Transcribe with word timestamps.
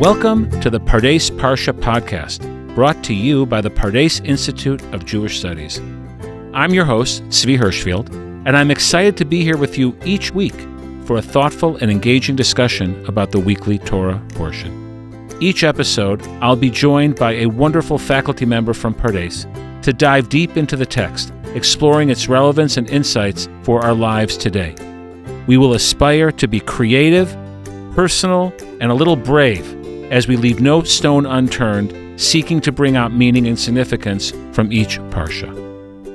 Welcome 0.00 0.50
to 0.60 0.68
the 0.68 0.78
Pardes 0.78 1.30
Parsha 1.30 1.72
podcast, 1.72 2.74
brought 2.74 3.02
to 3.04 3.14
you 3.14 3.46
by 3.46 3.62
the 3.62 3.70
Pardes 3.70 4.22
Institute 4.26 4.82
of 4.92 5.06
Jewish 5.06 5.38
Studies. 5.38 5.78
I'm 6.52 6.74
your 6.74 6.84
host, 6.84 7.22
Zvi 7.28 7.56
Hirschfield, 7.56 8.14
and 8.44 8.58
I'm 8.58 8.70
excited 8.70 9.16
to 9.16 9.24
be 9.24 9.42
here 9.42 9.56
with 9.56 9.78
you 9.78 9.96
each 10.04 10.32
week 10.32 10.54
for 11.06 11.16
a 11.16 11.22
thoughtful 11.22 11.78
and 11.78 11.90
engaging 11.90 12.36
discussion 12.36 13.06
about 13.06 13.32
the 13.32 13.40
weekly 13.40 13.78
Torah 13.78 14.22
portion. 14.34 15.34
Each 15.40 15.64
episode, 15.64 16.22
I'll 16.42 16.56
be 16.56 16.68
joined 16.68 17.16
by 17.16 17.32
a 17.32 17.46
wonderful 17.46 17.96
faculty 17.96 18.44
member 18.44 18.74
from 18.74 18.92
Pardes 18.92 19.46
to 19.80 19.94
dive 19.94 20.28
deep 20.28 20.58
into 20.58 20.76
the 20.76 20.84
text, 20.84 21.32
exploring 21.54 22.10
its 22.10 22.28
relevance 22.28 22.76
and 22.76 22.86
insights 22.90 23.48
for 23.62 23.82
our 23.82 23.94
lives 23.94 24.36
today. 24.36 24.74
We 25.46 25.56
will 25.56 25.72
aspire 25.72 26.32
to 26.32 26.46
be 26.46 26.60
creative, 26.60 27.34
personal, 27.94 28.52
and 28.78 28.92
a 28.92 28.94
little 28.94 29.16
brave 29.16 29.85
as 30.10 30.28
we 30.28 30.36
leave 30.36 30.60
no 30.60 30.82
stone 30.82 31.26
unturned, 31.26 32.20
seeking 32.20 32.60
to 32.60 32.72
bring 32.72 32.96
out 32.96 33.12
meaning 33.12 33.46
and 33.46 33.58
significance 33.58 34.32
from 34.52 34.72
each 34.72 34.98
Parsha. 35.10 35.48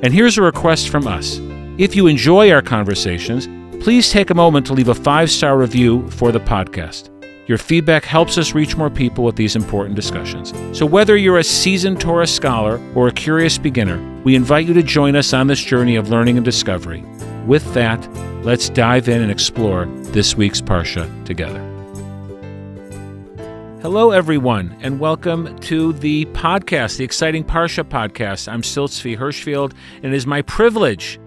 And 0.03 0.13
here's 0.13 0.37
a 0.37 0.41
request 0.41 0.89
from 0.89 1.07
us. 1.07 1.39
If 1.77 1.95
you 1.95 2.07
enjoy 2.07 2.51
our 2.51 2.61
conversations, 2.61 3.47
please 3.83 4.11
take 4.11 4.29
a 4.29 4.35
moment 4.35 4.65
to 4.67 4.73
leave 4.73 4.89
a 4.89 4.95
five 4.95 5.29
star 5.29 5.57
review 5.57 6.09
for 6.11 6.31
the 6.31 6.39
podcast. 6.39 7.09
Your 7.47 7.57
feedback 7.57 8.05
helps 8.05 8.37
us 8.37 8.53
reach 8.53 8.77
more 8.77 8.89
people 8.89 9.23
with 9.23 9.35
these 9.35 9.55
important 9.55 9.95
discussions. 9.95 10.53
So, 10.77 10.85
whether 10.85 11.17
you're 11.17 11.39
a 11.39 11.43
seasoned 11.43 11.99
Torah 11.99 12.27
scholar 12.27 12.79
or 12.95 13.07
a 13.07 13.11
curious 13.11 13.57
beginner, 13.57 13.99
we 14.23 14.35
invite 14.35 14.67
you 14.67 14.73
to 14.75 14.83
join 14.83 15.15
us 15.15 15.33
on 15.33 15.47
this 15.47 15.61
journey 15.61 15.95
of 15.95 16.09
learning 16.09 16.37
and 16.37 16.45
discovery. 16.45 17.03
With 17.45 17.73
that, 17.73 18.07
let's 18.43 18.69
dive 18.69 19.09
in 19.09 19.21
and 19.21 19.31
explore 19.31 19.85
this 19.85 20.35
week's 20.35 20.61
Parsha 20.61 21.25
together. 21.25 21.70
Hello, 23.81 24.11
everyone, 24.11 24.77
and 24.81 24.99
welcome 24.99 25.57
to 25.57 25.91
the 25.93 26.25
podcast, 26.25 26.97
the 26.97 27.03
exciting 27.03 27.43
Parsha 27.43 27.83
podcast. 27.83 28.47
I'm 28.47 28.61
still 28.61 28.87
Tzvi 28.87 29.17
Hirschfield, 29.17 29.73
and 30.03 30.13
it 30.13 30.15
is 30.15 30.27
my 30.27 30.43
privilege 30.43 31.19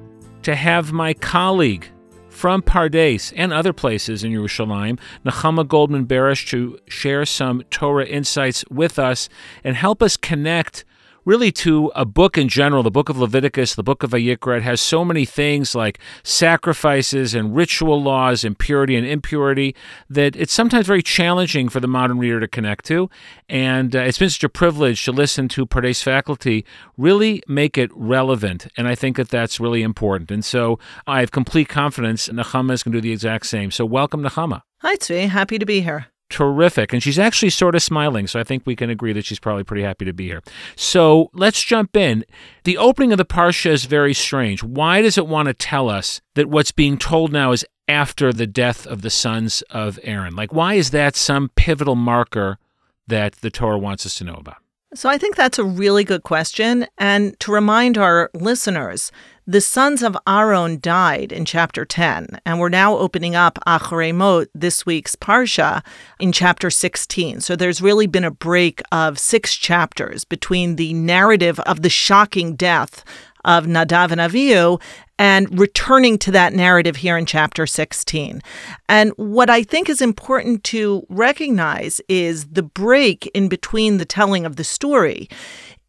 to 0.43 0.55
have 0.55 0.93
my 0.93 1.15
colleague 1.15 1.89
from 2.29 2.63
Pardes 2.63 3.33
and 3.35 3.53
other 3.53 3.73
places 3.73 4.23
in 4.23 4.31
Yerushalayim, 4.31 5.01
Nechama 5.27 5.67
Goldman 5.67 6.07
Barash, 6.07 6.49
to 6.51 6.79
share 6.87 7.27
some 7.27 7.65
Torah 7.71 8.07
insights 8.07 8.65
with 8.71 9.01
us 9.01 9.29
and 9.65 9.75
help 9.75 10.01
us 10.01 10.17
connect 10.17 10.85
really 11.25 11.51
to 11.53 11.91
a 11.95 12.05
book 12.05 12.37
in 12.37 12.49
general, 12.49 12.83
the 12.83 12.91
book 12.91 13.09
of 13.09 13.19
Leviticus, 13.19 13.75
the 13.75 13.83
book 13.83 14.03
of 14.03 14.11
Vayikra. 14.11 14.59
It 14.59 14.63
has 14.63 14.81
so 14.81 15.05
many 15.05 15.25
things 15.25 15.75
like 15.75 15.99
sacrifices 16.23 17.35
and 17.35 17.55
ritual 17.55 18.03
laws 18.03 18.45
and 18.45 18.59
purity 18.59 18.97
and 18.97 19.07
impurity 19.07 19.75
that 20.09 20.37
it's 20.37 20.53
sometimes 20.53 20.87
very 20.87 21.03
challenging 21.03 21.69
for 21.69 21.81
the 21.81 21.89
modern 21.89 22.19
reader 22.19 22.41
to 22.41 22.49
connect 22.49 22.85
to. 22.87 23.09
And 23.49 23.95
uh, 23.95 24.01
it's 24.01 24.19
been 24.19 24.31
such 24.31 24.45
a 24.45 24.49
privilege 24.49 25.05
to 25.05 25.13
listen 25.13 25.49
to 25.49 25.67
Pardes 25.67 26.03
faculty 26.03 26.65
really 26.97 27.43
make 27.49 27.79
it 27.79 27.91
relevant. 27.95 28.67
And 28.77 28.89
I 28.89 28.95
think 28.95 29.17
that 29.17 29.29
that's 29.29 29.59
really 29.59 29.83
important. 29.83 30.31
And 30.31 30.45
so 30.45 30.79
I 31.07 31.21
have 31.21 31.31
complete 31.31 31.69
confidence 31.69 32.29
Nechama 32.29 32.73
is 32.73 32.83
going 32.83 32.93
to 32.93 33.01
do 33.01 33.03
the 33.03 33.13
exact 33.13 33.47
same. 33.47 33.71
So 33.71 33.85
welcome, 33.85 34.23
Nechama. 34.23 34.63
Hi, 34.79 34.97
Tzvi. 34.97 35.29
Happy 35.29 35.59
to 35.59 35.65
be 35.65 35.81
here 35.81 36.07
terrific. 36.31 36.93
And 36.93 37.03
she's 37.03 37.19
actually 37.19 37.51
sort 37.51 37.75
of 37.75 37.83
smiling, 37.83 38.27
so 38.27 38.41
I 38.41 38.45
think 38.45 38.65
we 38.67 38.77
can 38.77 38.91
agree 38.91 39.13
that 39.13 39.25
she's 39.25 39.39
probably 39.39 39.65
pretty 39.65 39.83
happy 39.83 40.05
to 40.05 40.13
be 40.13 40.27
here. 40.27 40.43
So 40.77 41.31
let's 41.33 41.63
jump 41.63 41.97
in. 41.97 42.25
The 42.65 42.79
opening 42.79 43.13
of 43.13 43.19
the 43.19 43.25
Parsha 43.25 43.71
is 43.71 43.85
very 43.85 44.15
strange. 44.15 44.63
Why 44.63 45.03
does 45.03 45.19
it 45.19 45.27
want 45.27 45.49
to 45.49 45.55
tell 45.55 45.89
us 45.89 46.21
that 46.35 46.49
what's 46.49 46.73
being 46.73 46.99
told 46.99 47.33
now 47.33 47.53
is 47.53 47.65
after 47.87 48.33
the 48.33 48.47
death 48.47 48.87
of 48.87 49.03
the 49.03 49.11
sons 49.11 49.63
of 49.71 49.99
Aaron? 50.03 50.35
Like, 50.35 50.53
why 50.53 50.75
is 50.75 50.91
that 50.91 51.17
some 51.17 51.51
pivotal 51.55 51.97
marker 51.97 52.59
that 53.07 53.35
the 53.37 53.51
Torah 53.51 53.79
wants 53.79 54.07
us 54.07 54.17
to 54.17 54.25
know 54.25 54.35
about? 54.35 54.64
So 54.95 55.09
I 55.09 55.19
think 55.19 55.35
that's 55.35 55.59
a 55.59 55.65
really 55.65 56.05
good 56.05 56.23
question. 56.23 56.87
And 56.99 57.39
to 57.41 57.51
remind 57.51 57.99
our 57.99 58.31
listeners, 58.33 59.11
the 59.45 59.61
sons 59.61 60.05
of 60.05 60.17
Aaron 60.27 60.79
died 60.81 61.33
in 61.33 61.45
chapter 61.45 61.85
10, 61.85 62.41
and 62.47 62.61
we're 62.61 62.69
now 62.69 62.97
opening 62.97 63.35
up 63.35 63.59
Acharei 63.67 64.15
Mot, 64.15 64.47
this 64.55 64.87
week's 64.87 65.17
Parsha, 65.17 65.85
in 66.19 66.31
chapter 66.31 66.71
16. 66.71 67.41
So 67.41 67.57
there's 67.57 67.83
really 67.83 68.07
been 68.07 68.25
a 68.25 68.31
break 68.31 68.81
of 68.93 69.19
six 69.19 69.57
chapters 69.57 70.25
between 70.25 70.77
the 70.77 70.95
narrative 70.95 71.59
of 71.61 71.83
the 71.83 71.91
shocking 71.91 72.55
death 72.55 73.05
of 73.45 73.67
Nadav 73.67 74.11
and 74.11 74.21
Avihu 74.21 74.81
and 75.19 75.59
returning 75.59 76.19
to 76.19 76.31
that 76.33 76.53
narrative 76.53 76.97
here 76.97 77.17
in 77.17 77.27
chapter 77.27 77.67
16. 77.67 78.43
And 78.89 79.13
what 79.17 79.49
I 79.49 79.63
think 79.63 79.89
is 79.89 80.01
important 80.01 80.65
to 80.65 81.07
recognize 81.09 82.01
is 82.09 82.47
the 82.47 82.63
break 82.63 83.27
in 83.29 83.49
between 83.49 83.99
the 83.99 84.05
telling 84.05 84.45
of 84.45 84.57
the 84.57 84.65
story 84.65 85.29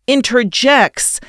interjects 0.08 1.20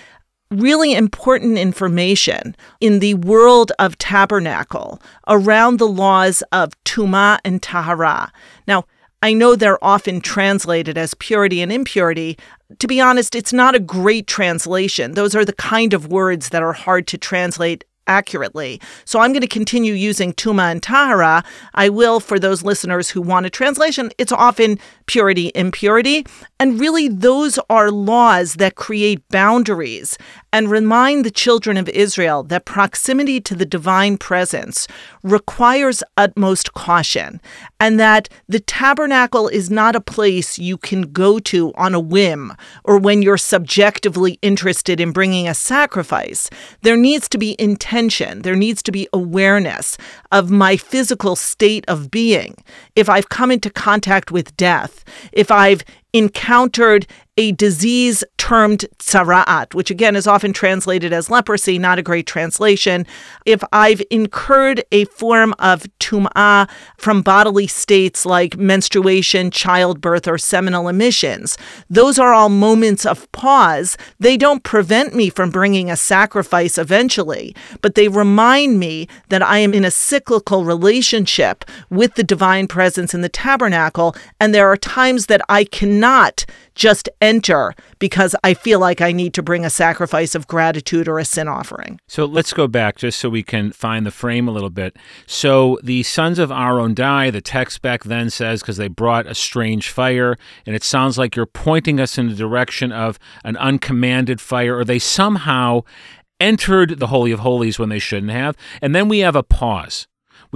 really 0.50 0.94
important 0.94 1.58
information 1.58 2.54
in 2.80 3.00
the 3.00 3.14
world 3.14 3.72
of 3.78 3.98
tabernacle 3.98 5.00
around 5.26 5.78
the 5.78 5.88
laws 5.88 6.42
of 6.52 6.72
Tuma 6.84 7.38
and 7.44 7.62
Tahara. 7.62 8.30
Now, 8.68 8.84
I 9.22 9.32
know 9.32 9.56
they're 9.56 9.82
often 9.82 10.20
translated 10.20 10.96
as 10.96 11.14
purity 11.14 11.60
and 11.62 11.72
impurity. 11.72 12.38
To 12.78 12.86
be 12.86 13.00
honest, 13.00 13.34
it's 13.34 13.52
not 13.52 13.74
a 13.74 13.80
great 13.80 14.26
translation. 14.26 15.12
Those 15.12 15.34
are 15.36 15.44
the 15.44 15.52
kind 15.52 15.94
of 15.94 16.08
words 16.08 16.48
that 16.48 16.62
are 16.62 16.72
hard 16.72 17.06
to 17.08 17.18
translate 17.18 17.84
accurately. 18.06 18.80
So 19.04 19.20
I'm 19.20 19.32
going 19.32 19.40
to 19.42 19.48
continue 19.48 19.94
using 19.94 20.32
Tuma 20.32 20.70
and 20.70 20.82
Tahara. 20.82 21.44
I 21.74 21.88
will, 21.88 22.20
for 22.20 22.38
those 22.38 22.62
listeners 22.62 23.10
who 23.10 23.20
want 23.20 23.46
a 23.46 23.50
translation, 23.50 24.10
it's 24.18 24.32
often 24.32 24.78
purity, 25.06 25.50
impurity. 25.54 26.26
And 26.60 26.80
really, 26.80 27.08
those 27.08 27.58
are 27.68 27.90
laws 27.90 28.54
that 28.54 28.76
create 28.76 29.28
boundaries 29.28 30.18
and 30.56 30.70
remind 30.70 31.22
the 31.22 31.30
children 31.30 31.76
of 31.76 31.86
Israel 31.90 32.42
that 32.42 32.64
proximity 32.64 33.42
to 33.42 33.54
the 33.54 33.66
divine 33.66 34.16
presence 34.16 34.88
requires 35.22 36.02
utmost 36.16 36.72
caution 36.72 37.42
and 37.78 38.00
that 38.00 38.30
the 38.48 38.58
tabernacle 38.58 39.48
is 39.48 39.70
not 39.70 39.94
a 39.94 40.00
place 40.00 40.58
you 40.58 40.78
can 40.78 41.12
go 41.12 41.38
to 41.38 41.74
on 41.74 41.94
a 41.94 42.00
whim 42.00 42.54
or 42.84 42.96
when 42.96 43.20
you're 43.20 43.36
subjectively 43.36 44.38
interested 44.40 44.98
in 44.98 45.12
bringing 45.12 45.46
a 45.46 45.52
sacrifice. 45.52 46.48
There 46.80 46.96
needs 46.96 47.28
to 47.28 47.36
be 47.36 47.54
intention, 47.58 48.40
there 48.40 48.56
needs 48.56 48.82
to 48.84 48.92
be 48.92 49.06
awareness 49.12 49.98
of 50.32 50.50
my 50.50 50.78
physical 50.78 51.36
state 51.36 51.84
of 51.86 52.10
being. 52.10 52.56
If 52.94 53.10
I've 53.10 53.28
come 53.28 53.50
into 53.50 53.68
contact 53.68 54.30
with 54.30 54.56
death, 54.56 55.04
if 55.32 55.50
I've 55.50 55.84
encountered 56.16 57.06
a 57.38 57.52
disease 57.52 58.24
termed 58.38 58.86
tsara'at, 58.98 59.74
which 59.74 59.90
again 59.90 60.16
is 60.16 60.26
often 60.26 60.52
translated 60.52 61.12
as 61.12 61.28
leprosy, 61.28 61.78
not 61.78 61.98
a 61.98 62.02
great 62.02 62.26
translation. 62.26 63.06
If 63.44 63.62
I've 63.72 64.02
incurred 64.10 64.82
a 64.90 65.04
form 65.06 65.54
of 65.58 65.84
tum'ah 65.98 66.68
from 66.96 67.20
bodily 67.20 67.66
states 67.66 68.24
like 68.24 68.56
menstruation, 68.56 69.50
childbirth, 69.50 70.26
or 70.26 70.38
seminal 70.38 70.88
emissions, 70.88 71.58
those 71.90 72.18
are 72.18 72.32
all 72.32 72.48
moments 72.48 73.04
of 73.04 73.30
pause. 73.32 73.98
They 74.18 74.38
don't 74.38 74.62
prevent 74.62 75.14
me 75.14 75.28
from 75.28 75.50
bringing 75.50 75.90
a 75.90 75.96
sacrifice 75.96 76.78
eventually, 76.78 77.54
but 77.82 77.96
they 77.96 78.08
remind 78.08 78.78
me 78.78 79.08
that 79.28 79.42
I 79.42 79.58
am 79.58 79.74
in 79.74 79.84
a 79.84 79.90
cyclical 79.90 80.64
relationship 80.64 81.66
with 81.90 82.14
the 82.14 82.24
divine 82.24 82.66
presence 82.66 83.12
in 83.12 83.20
the 83.20 83.28
tabernacle, 83.28 84.16
and 84.40 84.54
there 84.54 84.70
are 84.70 84.76
times 84.78 85.26
that 85.26 85.42
I 85.50 85.64
cannot 85.64 86.05
just 86.74 87.08
enter 87.20 87.74
because 87.98 88.36
I 88.44 88.54
feel 88.54 88.78
like 88.78 89.00
I 89.00 89.12
need 89.12 89.34
to 89.34 89.42
bring 89.42 89.64
a 89.64 89.70
sacrifice 89.70 90.34
of 90.34 90.46
gratitude 90.46 91.08
or 91.08 91.18
a 91.18 91.24
sin 91.24 91.48
offering. 91.48 91.98
So 92.06 92.24
let's 92.24 92.52
go 92.52 92.68
back 92.68 92.96
just 92.96 93.18
so 93.18 93.28
we 93.28 93.42
can 93.42 93.72
find 93.72 94.06
the 94.06 94.10
frame 94.10 94.46
a 94.46 94.52
little 94.52 94.70
bit. 94.70 94.96
So 95.26 95.78
the 95.82 96.02
sons 96.02 96.38
of 96.38 96.50
Aaron 96.50 96.94
die, 96.94 97.30
the 97.30 97.40
text 97.40 97.82
back 97.82 98.04
then 98.04 98.30
says, 98.30 98.60
because 98.60 98.76
they 98.76 98.88
brought 98.88 99.26
a 99.26 99.34
strange 99.34 99.90
fire, 99.90 100.36
and 100.66 100.76
it 100.76 100.84
sounds 100.84 101.18
like 101.18 101.34
you're 101.34 101.46
pointing 101.46 101.98
us 101.98 102.18
in 102.18 102.28
the 102.28 102.34
direction 102.34 102.92
of 102.92 103.18
an 103.44 103.56
uncommanded 103.56 104.40
fire, 104.40 104.76
or 104.76 104.84
they 104.84 104.98
somehow 104.98 105.82
entered 106.38 106.98
the 106.98 107.06
Holy 107.06 107.32
of 107.32 107.40
Holies 107.40 107.78
when 107.78 107.88
they 107.88 107.98
shouldn't 107.98 108.32
have. 108.32 108.56
And 108.82 108.94
then 108.94 109.08
we 109.08 109.20
have 109.20 109.36
a 109.36 109.42
pause. 109.42 110.06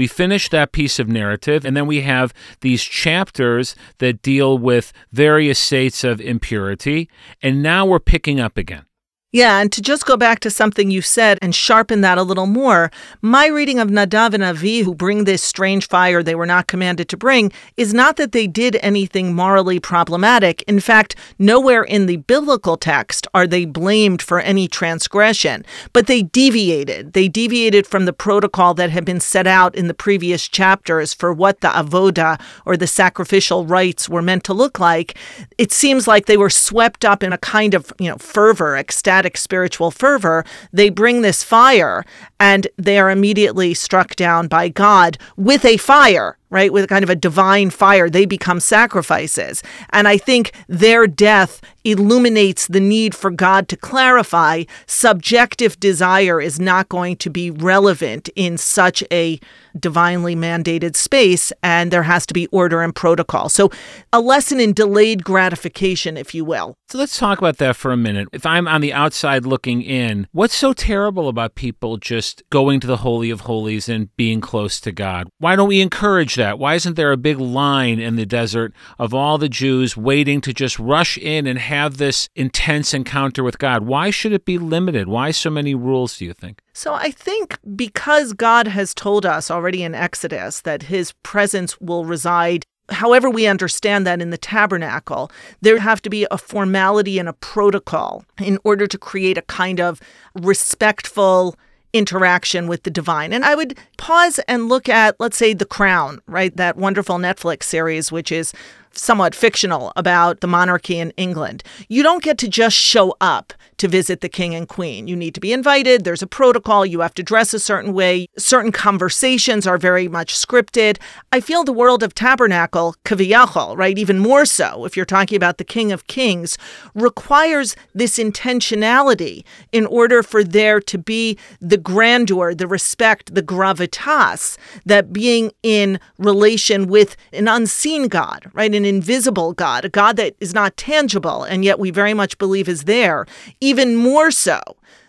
We 0.00 0.06
finish 0.06 0.48
that 0.48 0.72
piece 0.72 0.98
of 0.98 1.08
narrative, 1.08 1.66
and 1.66 1.76
then 1.76 1.86
we 1.86 2.00
have 2.00 2.32
these 2.62 2.82
chapters 2.82 3.76
that 3.98 4.22
deal 4.22 4.56
with 4.56 4.94
various 5.12 5.58
states 5.58 6.04
of 6.04 6.22
impurity, 6.22 7.10
and 7.42 7.62
now 7.62 7.84
we're 7.84 8.00
picking 8.00 8.40
up 8.40 8.56
again. 8.56 8.86
Yeah, 9.32 9.60
and 9.60 9.70
to 9.70 9.80
just 9.80 10.06
go 10.06 10.16
back 10.16 10.40
to 10.40 10.50
something 10.50 10.90
you 10.90 11.02
said 11.02 11.38
and 11.40 11.54
sharpen 11.54 12.00
that 12.00 12.18
a 12.18 12.24
little 12.24 12.46
more, 12.46 12.90
my 13.22 13.46
reading 13.46 13.78
of 13.78 13.88
Nadav 13.88 14.34
and 14.34 14.42
Avihu 14.42 14.96
bring 14.96 15.22
this 15.22 15.40
strange 15.40 15.86
fire 15.86 16.20
they 16.20 16.34
were 16.34 16.46
not 16.46 16.66
commanded 16.66 17.08
to 17.10 17.16
bring, 17.16 17.52
is 17.76 17.94
not 17.94 18.16
that 18.16 18.32
they 18.32 18.48
did 18.48 18.74
anything 18.82 19.32
morally 19.32 19.78
problematic. 19.78 20.62
In 20.62 20.80
fact, 20.80 21.14
nowhere 21.38 21.84
in 21.84 22.06
the 22.06 22.16
biblical 22.16 22.76
text 22.76 23.28
are 23.32 23.46
they 23.46 23.66
blamed 23.66 24.20
for 24.20 24.40
any 24.40 24.66
transgression, 24.66 25.64
but 25.92 26.08
they 26.08 26.22
deviated. 26.22 27.12
They 27.12 27.28
deviated 27.28 27.86
from 27.86 28.06
the 28.06 28.12
protocol 28.12 28.74
that 28.74 28.90
had 28.90 29.04
been 29.04 29.20
set 29.20 29.46
out 29.46 29.76
in 29.76 29.86
the 29.86 29.94
previous 29.94 30.48
chapters 30.48 31.14
for 31.14 31.32
what 31.32 31.60
the 31.60 31.68
avoda 31.68 32.40
or 32.66 32.76
the 32.76 32.88
sacrificial 32.88 33.64
rites 33.64 34.08
were 34.08 34.22
meant 34.22 34.42
to 34.42 34.54
look 34.54 34.80
like. 34.80 35.16
It 35.56 35.70
seems 35.70 36.08
like 36.08 36.26
they 36.26 36.36
were 36.36 36.50
swept 36.50 37.04
up 37.04 37.22
in 37.22 37.32
a 37.32 37.38
kind 37.38 37.74
of, 37.74 37.92
you 38.00 38.10
know, 38.10 38.18
fervor, 38.18 38.76
ecstatic 38.76 39.19
spiritual 39.34 39.90
fervor, 39.90 40.44
they 40.72 40.90
bring 40.90 41.22
this 41.22 41.42
fire 41.42 42.04
and 42.38 42.66
they 42.76 42.98
are 42.98 43.10
immediately 43.10 43.74
struck 43.74 44.16
down 44.16 44.48
by 44.48 44.68
God 44.68 45.18
with 45.36 45.64
a 45.64 45.76
fire 45.76 46.36
right? 46.50 46.72
With 46.72 46.88
kind 46.88 47.04
of 47.04 47.10
a 47.10 47.16
divine 47.16 47.70
fire, 47.70 48.10
they 48.10 48.26
become 48.26 48.60
sacrifices. 48.60 49.62
And 49.90 50.06
I 50.08 50.18
think 50.18 50.52
their 50.68 51.06
death 51.06 51.60
illuminates 51.84 52.66
the 52.66 52.80
need 52.80 53.14
for 53.14 53.30
God 53.30 53.68
to 53.68 53.76
clarify 53.76 54.64
subjective 54.86 55.80
desire 55.80 56.40
is 56.40 56.60
not 56.60 56.88
going 56.88 57.16
to 57.16 57.30
be 57.30 57.50
relevant 57.50 58.28
in 58.36 58.58
such 58.58 59.02
a 59.10 59.40
divinely 59.78 60.34
mandated 60.34 60.96
space, 60.96 61.52
and 61.62 61.90
there 61.90 62.02
has 62.02 62.26
to 62.26 62.34
be 62.34 62.48
order 62.48 62.82
and 62.82 62.94
protocol. 62.94 63.48
So, 63.48 63.70
a 64.12 64.20
lesson 64.20 64.58
in 64.60 64.72
delayed 64.72 65.24
gratification, 65.24 66.16
if 66.16 66.34
you 66.34 66.44
will. 66.44 66.74
So, 66.88 66.98
let's 66.98 67.16
talk 67.16 67.38
about 67.38 67.58
that 67.58 67.76
for 67.76 67.92
a 67.92 67.96
minute. 67.96 68.28
If 68.32 68.44
I'm 68.44 68.66
on 68.66 68.80
the 68.80 68.92
outside 68.92 69.09
looking 69.46 69.82
in, 69.82 70.26
what's 70.32 70.54
so 70.54 70.72
terrible 70.72 71.28
about 71.28 71.54
people 71.54 71.96
just 71.96 72.42
going 72.50 72.80
to 72.80 72.86
the 72.86 72.98
Holy 72.98 73.30
of 73.30 73.42
Holies 73.42 73.88
and 73.88 74.14
being 74.16 74.40
close 74.40 74.80
to 74.80 74.92
God? 74.92 75.28
Why 75.38 75.56
don't 75.56 75.68
we 75.68 75.80
encourage 75.80 76.36
that? 76.36 76.58
Why 76.58 76.74
isn't 76.74 76.96
there 76.96 77.12
a 77.12 77.16
big 77.16 77.38
line 77.38 77.98
in 77.98 78.16
the 78.16 78.26
desert 78.26 78.72
of 78.98 79.14
all 79.14 79.38
the 79.38 79.48
Jews 79.48 79.96
waiting 79.96 80.40
to 80.42 80.52
just 80.52 80.78
rush 80.78 81.18
in 81.18 81.46
and 81.46 81.58
have 81.58 81.96
this 81.96 82.28
intense 82.34 82.94
encounter 82.94 83.42
with 83.42 83.58
God? 83.58 83.86
Why 83.86 84.10
should 84.10 84.32
it 84.32 84.44
be 84.44 84.58
limited? 84.58 85.08
Why 85.08 85.30
so 85.30 85.50
many 85.50 85.74
rules, 85.74 86.18
do 86.18 86.24
you 86.24 86.32
think? 86.32 86.62
So 86.72 86.94
I 86.94 87.10
think 87.10 87.58
because 87.76 88.32
God 88.32 88.68
has 88.68 88.94
told 88.94 89.26
us 89.26 89.50
already 89.50 89.82
in 89.82 89.94
Exodus 89.94 90.60
that 90.62 90.84
his 90.84 91.12
presence 91.22 91.80
will 91.80 92.04
reside 92.04 92.64
however 92.90 93.30
we 93.30 93.46
understand 93.46 94.06
that 94.06 94.20
in 94.20 94.30
the 94.30 94.38
tabernacle, 94.38 95.30
there 95.60 95.78
have 95.78 96.02
to 96.02 96.10
be 96.10 96.26
a 96.30 96.38
formality 96.38 97.18
and 97.18 97.28
a 97.28 97.32
protocol 97.34 98.24
in 98.38 98.58
order 98.64 98.86
to 98.86 98.98
create 98.98 99.38
a 99.38 99.42
kind 99.42 99.80
of 99.80 100.00
respectful 100.34 101.56
interaction 101.92 102.68
with 102.68 102.84
the 102.84 102.90
divine. 102.90 103.32
And 103.32 103.44
I 103.44 103.54
would 103.54 103.76
pause 103.96 104.38
and 104.46 104.68
look 104.68 104.88
at, 104.88 105.18
let's 105.18 105.36
say, 105.36 105.54
The 105.54 105.64
Crown, 105.64 106.20
right? 106.26 106.56
That 106.56 106.76
wonderful 106.76 107.16
Netflix 107.16 107.64
series, 107.64 108.12
which 108.12 108.30
is 108.30 108.52
somewhat 108.92 109.34
fictional 109.34 109.92
about 109.96 110.40
the 110.40 110.46
monarchy 110.46 110.98
in 110.98 111.10
England. 111.16 111.62
You 111.88 112.02
don't 112.02 112.22
get 112.22 112.38
to 112.38 112.48
just 112.48 112.76
show 112.76 113.16
up 113.20 113.52
to 113.80 113.88
visit 113.88 114.20
the 114.20 114.28
king 114.28 114.54
and 114.54 114.68
queen. 114.68 115.08
You 115.08 115.16
need 115.16 115.34
to 115.34 115.40
be 115.40 115.54
invited. 115.54 116.04
There's 116.04 116.20
a 116.20 116.26
protocol. 116.26 116.84
You 116.84 117.00
have 117.00 117.14
to 117.14 117.22
dress 117.22 117.54
a 117.54 117.58
certain 117.58 117.94
way. 117.94 118.28
Certain 118.36 118.72
conversations 118.72 119.66
are 119.66 119.78
very 119.78 120.06
much 120.06 120.34
scripted. 120.34 120.98
I 121.32 121.40
feel 121.40 121.64
the 121.64 121.72
world 121.72 122.02
of 122.02 122.14
Tabernacle, 122.14 122.94
Kivyachol, 123.06 123.78
right, 123.78 123.96
even 123.96 124.18
more 124.18 124.44
so, 124.44 124.84
if 124.84 124.96
you're 124.96 125.06
talking 125.06 125.36
about 125.36 125.56
the 125.56 125.64
King 125.64 125.92
of 125.92 126.06
Kings, 126.08 126.58
requires 126.94 127.74
this 127.94 128.18
intentionality 128.18 129.44
in 129.72 129.86
order 129.86 130.22
for 130.22 130.44
there 130.44 130.80
to 130.80 130.98
be 130.98 131.38
the 131.60 131.78
grandeur, 131.78 132.54
the 132.54 132.66
respect, 132.66 133.34
the 133.34 133.42
gravitas 133.42 134.58
that 134.84 135.10
being 135.10 135.52
in 135.62 135.98
relation 136.18 136.86
with 136.86 137.16
an 137.32 137.48
unseen 137.48 138.08
God, 138.08 138.50
right, 138.52 138.74
an 138.80 138.86
invisible 138.86 139.52
God, 139.52 139.84
a 139.84 139.88
God 139.88 140.16
that 140.16 140.34
is 140.40 140.54
not 140.54 140.76
tangible, 140.76 141.44
and 141.44 141.64
yet 141.64 141.78
we 141.78 141.90
very 141.90 142.14
much 142.14 142.38
believe 142.38 142.68
is 142.68 142.84
there 142.84 143.26
even 143.60 143.96
more 143.96 144.30
so 144.30 144.60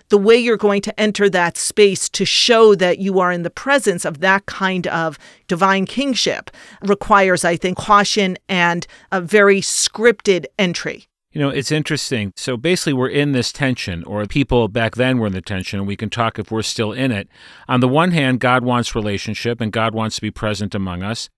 the 0.09 0.17
way 0.17 0.35
you're 0.35 0.57
going 0.57 0.81
to 0.81 0.99
enter 0.99 1.29
that 1.29 1.55
space 1.55 2.09
to 2.09 2.25
show 2.25 2.75
that 2.75 2.99
you 2.99 3.19
are 3.19 3.31
in 3.31 3.43
the 3.43 3.49
presence 3.49 4.03
of 4.03 4.19
that 4.19 4.45
kind 4.45 4.85
of 4.87 5.17
divine 5.47 5.85
kingship 5.85 6.51
requires, 6.81 7.45
I 7.45 7.55
think, 7.55 7.77
caution 7.77 8.37
and 8.49 8.85
a 9.11 9.21
very 9.21 9.61
scripted 9.61 10.45
entry. 10.59 11.05
You 11.31 11.39
know, 11.39 11.49
it's 11.49 11.71
interesting. 11.71 12.33
So 12.35 12.57
basically, 12.57 12.91
we're 12.91 13.07
in 13.07 13.31
this 13.31 13.53
tension, 13.53 14.03
or 14.03 14.25
people 14.25 14.67
back 14.67 14.95
then 14.95 15.17
were 15.17 15.27
in 15.27 15.33
the 15.33 15.41
tension, 15.41 15.79
and 15.79 15.87
we 15.87 15.95
can 15.95 16.09
talk 16.09 16.37
if 16.37 16.51
we're 16.51 16.61
still 16.61 16.91
in 16.91 17.13
it. 17.13 17.29
On 17.69 17.79
the 17.79 17.87
one 17.87 18.11
hand, 18.11 18.41
God 18.41 18.65
wants 18.65 18.93
relationship 18.93 19.61
and 19.61 19.71
God 19.71 19.95
wants 19.95 20.17
to 20.17 20.21
be 20.21 20.29
present 20.29 20.75
among 20.75 21.03
us. 21.03 21.29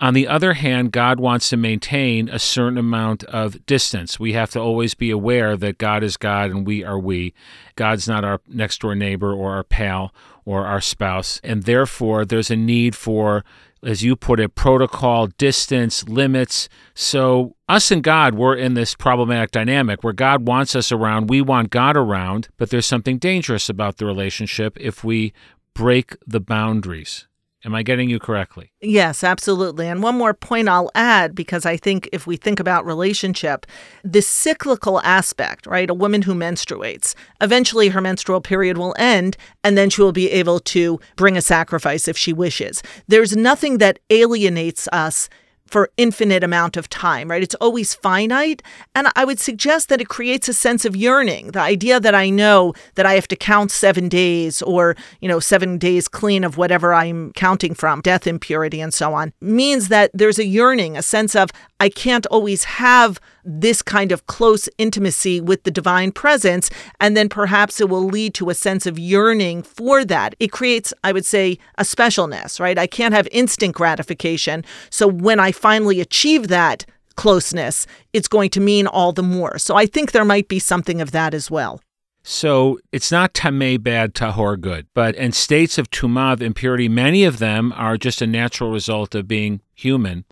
On 0.00 0.14
the 0.14 0.26
other 0.26 0.54
hand, 0.54 0.92
God 0.92 1.20
wants 1.20 1.50
to 1.50 1.58
maintain 1.58 2.30
a 2.30 2.38
certain 2.38 2.78
amount 2.78 3.22
of 3.24 3.66
distance. 3.66 4.18
We 4.18 4.32
have 4.32 4.50
to 4.52 4.58
always 4.58 4.94
be 4.94 5.10
aware 5.10 5.58
that 5.58 5.76
God 5.76 6.02
is 6.02 6.16
God 6.16 6.50
and 6.50 6.66
we 6.66 6.82
are 6.82 6.98
we. 6.98 7.34
God's 7.76 8.08
not 8.08 8.24
our 8.24 8.40
next 8.48 8.80
door 8.80 8.94
neighbor 8.94 9.34
or 9.34 9.52
our 9.52 9.62
pal 9.62 10.14
or 10.46 10.64
our 10.64 10.80
spouse. 10.80 11.38
And 11.44 11.64
therefore, 11.64 12.24
there's 12.24 12.50
a 12.50 12.56
need 12.56 12.96
for, 12.96 13.44
as 13.82 14.02
you 14.02 14.16
put 14.16 14.40
it, 14.40 14.54
protocol, 14.54 15.26
distance, 15.26 16.08
limits. 16.08 16.70
So, 16.94 17.54
us 17.68 17.90
and 17.90 18.02
God, 18.02 18.34
we're 18.34 18.56
in 18.56 18.72
this 18.72 18.94
problematic 18.94 19.50
dynamic 19.50 20.02
where 20.02 20.14
God 20.14 20.48
wants 20.48 20.74
us 20.74 20.90
around, 20.90 21.28
we 21.28 21.42
want 21.42 21.68
God 21.68 21.98
around, 21.98 22.48
but 22.56 22.70
there's 22.70 22.86
something 22.86 23.18
dangerous 23.18 23.68
about 23.68 23.98
the 23.98 24.06
relationship 24.06 24.78
if 24.80 25.04
we 25.04 25.34
break 25.74 26.16
the 26.26 26.40
boundaries. 26.40 27.26
Am 27.64 27.74
I 27.74 27.82
getting 27.82 28.08
you 28.08 28.18
correctly? 28.18 28.72
Yes, 28.80 29.22
absolutely. 29.22 29.86
And 29.86 30.02
one 30.02 30.16
more 30.16 30.32
point 30.32 30.68
I'll 30.68 30.90
add 30.94 31.34
because 31.34 31.66
I 31.66 31.76
think 31.76 32.08
if 32.10 32.26
we 32.26 32.36
think 32.36 32.58
about 32.58 32.86
relationship, 32.86 33.66
the 34.02 34.22
cyclical 34.22 35.00
aspect, 35.02 35.66
right? 35.66 35.90
A 35.90 35.94
woman 35.94 36.22
who 36.22 36.34
menstruates, 36.34 37.14
eventually 37.42 37.88
her 37.90 38.00
menstrual 38.00 38.40
period 38.40 38.78
will 38.78 38.94
end 38.98 39.36
and 39.62 39.76
then 39.76 39.90
she 39.90 40.00
will 40.00 40.12
be 40.12 40.30
able 40.30 40.58
to 40.60 40.98
bring 41.16 41.36
a 41.36 41.42
sacrifice 41.42 42.08
if 42.08 42.16
she 42.16 42.32
wishes. 42.32 42.82
There's 43.08 43.36
nothing 43.36 43.76
that 43.78 43.98
alienates 44.08 44.88
us 44.88 45.28
for 45.70 45.90
infinite 45.96 46.42
amount 46.42 46.76
of 46.76 46.88
time, 46.88 47.30
right? 47.30 47.42
It's 47.42 47.54
always 47.56 47.94
finite. 47.94 48.62
And 48.94 49.08
I 49.14 49.24
would 49.24 49.38
suggest 49.38 49.88
that 49.88 50.00
it 50.00 50.08
creates 50.08 50.48
a 50.48 50.54
sense 50.54 50.84
of 50.84 50.96
yearning. 50.96 51.52
The 51.52 51.60
idea 51.60 52.00
that 52.00 52.14
I 52.14 52.28
know 52.28 52.74
that 52.96 53.06
I 53.06 53.14
have 53.14 53.28
to 53.28 53.36
count 53.36 53.70
seven 53.70 54.08
days 54.08 54.62
or, 54.62 54.96
you 55.20 55.28
know, 55.28 55.40
seven 55.40 55.78
days 55.78 56.08
clean 56.08 56.44
of 56.44 56.56
whatever 56.56 56.92
I'm 56.92 57.32
counting 57.32 57.74
from, 57.74 58.00
death, 58.00 58.26
impurity, 58.26 58.80
and 58.80 58.92
so 58.92 59.14
on, 59.14 59.32
means 59.40 59.88
that 59.88 60.10
there's 60.12 60.38
a 60.38 60.44
yearning, 60.44 60.96
a 60.96 61.02
sense 61.02 61.36
of 61.36 61.50
I 61.78 61.88
can't 61.88 62.26
always 62.26 62.64
have 62.64 63.20
this 63.44 63.82
kind 63.82 64.12
of 64.12 64.26
close 64.26 64.68
intimacy 64.78 65.40
with 65.40 65.64
the 65.64 65.70
divine 65.70 66.12
presence. 66.12 66.70
And 67.00 67.16
then 67.16 67.28
perhaps 67.28 67.80
it 67.80 67.88
will 67.88 68.04
lead 68.04 68.34
to 68.34 68.50
a 68.50 68.54
sense 68.54 68.86
of 68.86 68.98
yearning 68.98 69.62
for 69.62 70.04
that. 70.04 70.34
It 70.40 70.52
creates, 70.52 70.92
I 71.04 71.12
would 71.12 71.24
say, 71.24 71.58
a 71.78 71.82
specialness, 71.82 72.60
right? 72.60 72.78
I 72.78 72.86
can't 72.86 73.14
have 73.14 73.28
instant 73.32 73.74
gratification. 73.74 74.64
So 74.90 75.06
when 75.06 75.40
I 75.40 75.52
finally 75.52 76.00
achieve 76.00 76.48
that 76.48 76.84
closeness, 77.16 77.86
it's 78.12 78.28
going 78.28 78.50
to 78.50 78.60
mean 78.60 78.86
all 78.86 79.12
the 79.12 79.22
more. 79.22 79.58
So 79.58 79.76
I 79.76 79.86
think 79.86 80.12
there 80.12 80.24
might 80.24 80.48
be 80.48 80.58
something 80.58 81.00
of 81.00 81.10
that 81.10 81.34
as 81.34 81.50
well. 81.50 81.80
So 82.22 82.78
it's 82.92 83.10
not 83.10 83.32
tameh 83.32 83.82
bad, 83.82 84.14
tahor 84.14 84.60
good, 84.60 84.86
but 84.94 85.14
in 85.14 85.32
states 85.32 85.78
of 85.78 85.90
tumah, 85.90 86.40
impurity, 86.40 86.88
many 86.88 87.24
of 87.24 87.38
them 87.38 87.72
are 87.76 87.96
just 87.96 88.20
a 88.20 88.26
natural 88.26 88.70
result 88.70 89.14
of 89.14 89.26
being 89.26 89.60
human. 89.74 90.24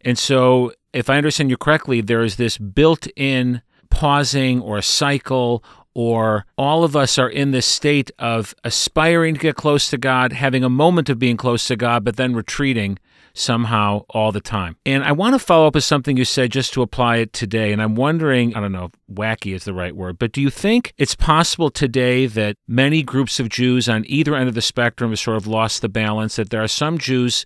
And 0.00 0.18
so 0.18 0.72
if 0.92 1.10
I 1.10 1.16
understand 1.16 1.50
you 1.50 1.56
correctly, 1.56 2.00
there 2.00 2.22
is 2.22 2.36
this 2.36 2.58
built 2.58 3.06
in 3.16 3.62
pausing 3.90 4.60
or 4.60 4.80
cycle, 4.82 5.64
or 5.94 6.46
all 6.56 6.84
of 6.84 6.94
us 6.94 7.18
are 7.18 7.28
in 7.28 7.50
this 7.50 7.66
state 7.66 8.10
of 8.18 8.54
aspiring 8.64 9.34
to 9.34 9.40
get 9.40 9.56
close 9.56 9.90
to 9.90 9.98
God, 9.98 10.32
having 10.32 10.62
a 10.62 10.70
moment 10.70 11.08
of 11.08 11.18
being 11.18 11.36
close 11.36 11.66
to 11.66 11.76
God, 11.76 12.04
but 12.04 12.16
then 12.16 12.34
retreating 12.34 12.98
somehow 13.32 14.04
all 14.10 14.32
the 14.32 14.40
time. 14.40 14.76
And 14.84 15.04
I 15.04 15.12
want 15.12 15.34
to 15.34 15.38
follow 15.38 15.66
up 15.66 15.74
with 15.74 15.84
something 15.84 16.16
you 16.16 16.24
said 16.24 16.50
just 16.50 16.72
to 16.74 16.82
apply 16.82 17.16
it 17.18 17.32
today. 17.32 17.72
And 17.72 17.80
I'm 17.80 17.94
wondering, 17.94 18.54
I 18.54 18.60
don't 18.60 18.72
know 18.72 18.86
if 18.86 19.14
wacky 19.14 19.54
is 19.54 19.64
the 19.64 19.74
right 19.74 19.94
word, 19.94 20.18
but 20.18 20.32
do 20.32 20.40
you 20.40 20.50
think 20.50 20.92
it's 20.98 21.14
possible 21.14 21.70
today 21.70 22.26
that 22.26 22.56
many 22.66 23.02
groups 23.02 23.38
of 23.38 23.48
Jews 23.48 23.88
on 23.88 24.04
either 24.06 24.34
end 24.34 24.48
of 24.48 24.54
the 24.54 24.62
spectrum 24.62 25.10
have 25.10 25.18
sort 25.18 25.36
of 25.36 25.46
lost 25.46 25.82
the 25.82 25.88
balance, 25.88 26.36
that 26.36 26.50
there 26.50 26.62
are 26.62 26.68
some 26.68 26.98
Jews 26.98 27.44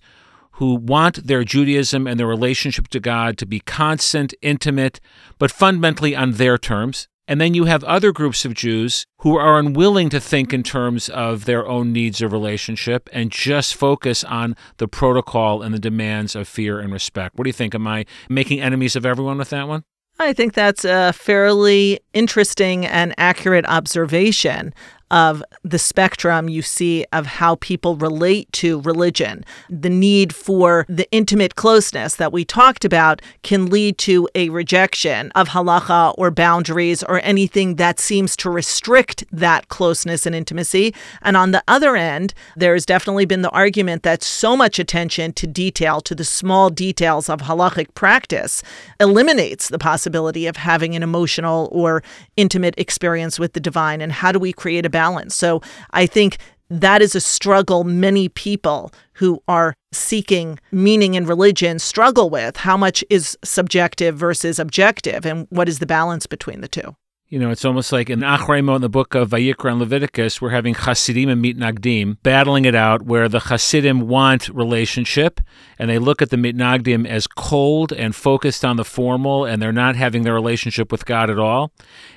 who 0.55 0.75
want 0.75 1.27
their 1.27 1.43
Judaism 1.43 2.07
and 2.07 2.19
their 2.19 2.27
relationship 2.27 2.87
to 2.89 2.99
God 2.99 3.37
to 3.37 3.45
be 3.45 3.59
constant, 3.59 4.33
intimate, 4.41 4.99
but 5.37 5.51
fundamentally 5.51 6.15
on 6.15 6.33
their 6.33 6.57
terms. 6.57 7.07
And 7.27 7.41
then 7.41 7.55
you 7.55 7.65
have 7.65 7.83
other 7.83 8.11
groups 8.11 8.45
of 8.45 8.53
Jews 8.53 9.05
who 9.19 9.35
are 9.35 9.57
unwilling 9.57 10.09
to 10.09 10.19
think 10.19 10.53
in 10.53 10.61
terms 10.61 11.09
of 11.09 11.45
their 11.45 11.67
own 11.67 11.91
needs 11.91 12.21
of 12.21 12.31
relationship 12.31 13.09
and 13.11 13.31
just 13.31 13.73
focus 13.73 14.23
on 14.23 14.55
the 14.77 14.87
protocol 14.87 15.63
and 15.63 15.73
the 15.73 15.79
demands 15.79 16.35
of 16.35 16.47
fear 16.47 16.79
and 16.79 16.93
respect. 16.93 17.35
What 17.35 17.45
do 17.45 17.49
you 17.49 17.53
think? 17.53 17.73
Am 17.73 17.87
I 17.87 18.05
making 18.29 18.61
enemies 18.61 18.95
of 18.95 19.05
everyone 19.05 19.39
with 19.39 19.49
that 19.49 19.67
one? 19.67 19.83
I 20.19 20.31
think 20.31 20.53
that's 20.53 20.85
a 20.85 21.11
fairly 21.11 21.99
interesting 22.13 22.85
and 22.85 23.13
accurate 23.17 23.65
observation 23.65 24.73
of 25.11 25.43
the 25.63 25.77
spectrum 25.77 26.49
you 26.49 26.61
see 26.61 27.05
of 27.13 27.25
how 27.25 27.55
people 27.55 27.95
relate 27.95 28.51
to 28.53 28.81
religion. 28.81 29.45
The 29.69 29.89
need 29.89 30.33
for 30.33 30.85
the 30.89 31.09
intimate 31.11 31.55
closeness 31.55 32.15
that 32.15 32.33
we 32.33 32.43
talked 32.43 32.83
about 32.83 33.21
can 33.43 33.67
lead 33.67 33.97
to 33.99 34.27
a 34.33 34.49
rejection 34.49 35.31
of 35.33 35.49
halacha 35.49 36.15
or 36.17 36.31
boundaries 36.31 37.03
or 37.03 37.21
anything 37.23 37.75
that 37.75 37.99
seems 37.99 38.35
to 38.37 38.49
restrict 38.49 39.23
that 39.31 39.67
closeness 39.69 40.25
and 40.25 40.35
intimacy. 40.35 40.93
And 41.21 41.37
on 41.37 41.51
the 41.51 41.63
other 41.67 41.95
end, 41.95 42.33
there 42.55 42.73
has 42.73 42.85
definitely 42.85 43.25
been 43.25 43.43
the 43.43 43.51
argument 43.51 44.03
that 44.03 44.23
so 44.23 44.57
much 44.57 44.79
attention 44.79 45.33
to 45.33 45.45
detail, 45.45 46.01
to 46.01 46.15
the 46.15 46.25
small 46.25 46.69
details 46.69 47.29
of 47.29 47.41
halachic 47.41 47.93
practice, 47.93 48.63
eliminates 48.99 49.69
the 49.69 49.79
possibility 49.79 50.47
of 50.47 50.57
having 50.57 50.95
an 50.95 51.03
emotional 51.03 51.69
or 51.71 52.01
intimate 52.37 52.73
experience 52.77 53.37
with 53.37 53.53
the 53.53 53.59
divine. 53.59 54.01
And 54.01 54.11
how 54.11 54.31
do 54.31 54.39
we 54.39 54.51
create 54.51 54.85
a 54.85 54.89
balance. 54.89 55.04
So 55.35 55.61
I 55.91 56.05
think 56.05 56.37
that 56.69 57.01
is 57.01 57.15
a 57.15 57.21
struggle 57.21 57.83
many 57.83 58.27
people 58.27 58.91
who 59.13 59.41
are 59.47 59.75
seeking 59.91 60.59
meaning 60.71 61.13
in 61.13 61.25
religion 61.25 61.79
struggle 61.79 62.29
with. 62.29 62.57
How 62.57 62.75
much 62.75 63.03
is 63.09 63.37
subjective 63.43 64.17
versus 64.17 64.59
objective, 64.59 65.25
and 65.25 65.47
what 65.49 65.69
is 65.69 65.79
the 65.79 65.85
balance 65.85 66.25
between 66.25 66.61
the 66.61 66.67
two? 66.67 66.95
You 67.35 67.41
know, 67.41 67.49
it's 67.49 67.65
almost 67.65 67.91
like 67.91 68.09
in 68.09 68.21
Acharei 68.21 68.59
in 68.73 68.81
the 68.81 68.87
book 68.87 69.13
of 69.13 69.31
Vayikra 69.31 69.71
and 69.71 69.79
Leviticus, 69.79 70.39
we're 70.39 70.51
having 70.51 70.73
Hasidim 70.73 71.27
and 71.27 71.43
Mitnagdim 71.43 72.15
battling 72.23 72.63
it 72.63 72.75
out, 72.75 73.01
where 73.01 73.27
the 73.27 73.41
Hasidim 73.41 74.07
want 74.07 74.47
relationship, 74.47 75.41
and 75.77 75.89
they 75.89 75.99
look 75.99 76.21
at 76.21 76.29
the 76.29 76.37
Mitnagdim 76.37 77.05
as 77.05 77.27
cold 77.27 77.91
and 77.91 78.15
focused 78.15 78.63
on 78.63 78.77
the 78.77 78.85
formal, 78.85 79.43
and 79.43 79.61
they're 79.61 79.73
not 79.73 79.97
having 79.97 80.23
their 80.23 80.33
relationship 80.33 80.93
with 80.93 81.05
God 81.05 81.29
at 81.29 81.37
all. 81.37 81.73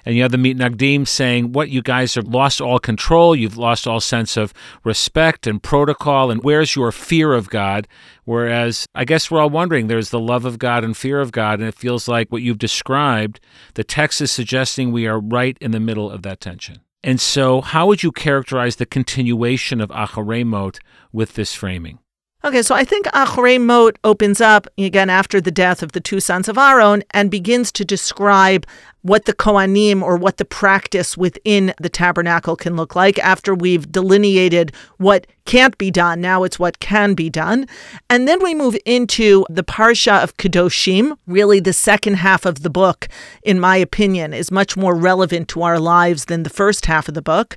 And 0.06 0.14
you 0.14 0.22
have 0.22 0.30
the 0.30 0.38
Mitnagdim 0.38 1.08
saying, 1.08 1.50
"What 1.50 1.68
you 1.68 1.82
guys 1.82 2.14
have 2.14 2.28
lost 2.28 2.60
all 2.60 2.78
control, 2.78 3.34
you've 3.34 3.58
lost 3.58 3.88
all 3.88 3.98
sense 3.98 4.36
of 4.36 4.54
respect 4.84 5.48
and 5.48 5.60
protocol, 5.60 6.30
and 6.30 6.44
where's 6.44 6.76
your 6.76 6.92
fear 6.92 7.32
of 7.32 7.50
God?" 7.50 7.88
Whereas 8.28 8.84
I 8.94 9.06
guess 9.06 9.30
we're 9.30 9.40
all 9.40 9.48
wondering 9.48 9.86
there's 9.86 10.10
the 10.10 10.20
love 10.20 10.44
of 10.44 10.58
God 10.58 10.84
and 10.84 10.94
fear 10.94 11.18
of 11.18 11.32
God, 11.32 11.60
and 11.60 11.66
it 11.66 11.74
feels 11.74 12.06
like 12.06 12.30
what 12.30 12.42
you've 12.42 12.58
described, 12.58 13.40
the 13.72 13.82
text 13.82 14.20
is 14.20 14.30
suggesting 14.30 14.92
we 14.92 15.06
are 15.06 15.18
right 15.18 15.56
in 15.62 15.70
the 15.70 15.80
middle 15.80 16.10
of 16.10 16.20
that 16.24 16.38
tension. 16.38 16.80
And 17.02 17.22
so, 17.22 17.62
how 17.62 17.86
would 17.86 18.02
you 18.02 18.12
characterize 18.12 18.76
the 18.76 18.84
continuation 18.84 19.80
of 19.80 19.88
Acharei 19.88 20.44
Mot 20.44 20.78
with 21.10 21.36
this 21.36 21.54
framing? 21.54 22.00
Okay, 22.44 22.62
so 22.62 22.72
I 22.72 22.84
think 22.84 23.06
Acharei 23.06 23.60
Mot 23.60 23.98
opens 24.04 24.40
up 24.40 24.68
again 24.78 25.10
after 25.10 25.40
the 25.40 25.50
death 25.50 25.82
of 25.82 25.90
the 25.90 26.00
two 26.00 26.20
sons 26.20 26.48
of 26.48 26.56
Aaron 26.56 27.02
and 27.10 27.32
begins 27.32 27.72
to 27.72 27.84
describe 27.84 28.64
what 29.02 29.24
the 29.24 29.32
Kohanim 29.32 30.02
or 30.02 30.16
what 30.16 30.36
the 30.36 30.44
practice 30.44 31.16
within 31.16 31.72
the 31.80 31.88
tabernacle 31.88 32.56
can 32.56 32.76
look 32.76 32.94
like 32.94 33.18
after 33.20 33.54
we've 33.54 33.90
delineated 33.90 34.72
what 34.98 35.26
can't 35.46 35.78
be 35.78 35.90
done. 35.90 36.20
Now 36.20 36.42
it's 36.42 36.58
what 36.58 36.78
can 36.78 37.14
be 37.14 37.30
done. 37.30 37.66
And 38.10 38.28
then 38.28 38.42
we 38.42 38.54
move 38.54 38.76
into 38.84 39.46
the 39.48 39.64
Parsha 39.64 40.22
of 40.22 40.36
Kedoshim. 40.36 41.16
Really, 41.26 41.58
the 41.58 41.72
second 41.72 42.14
half 42.14 42.44
of 42.44 42.62
the 42.62 42.70
book, 42.70 43.08
in 43.42 43.58
my 43.58 43.76
opinion, 43.76 44.34
is 44.34 44.50
much 44.50 44.76
more 44.76 44.94
relevant 44.94 45.48
to 45.48 45.62
our 45.62 45.78
lives 45.78 46.26
than 46.26 46.42
the 46.42 46.50
first 46.50 46.84
half 46.84 47.08
of 47.08 47.14
the 47.14 47.22
book. 47.22 47.56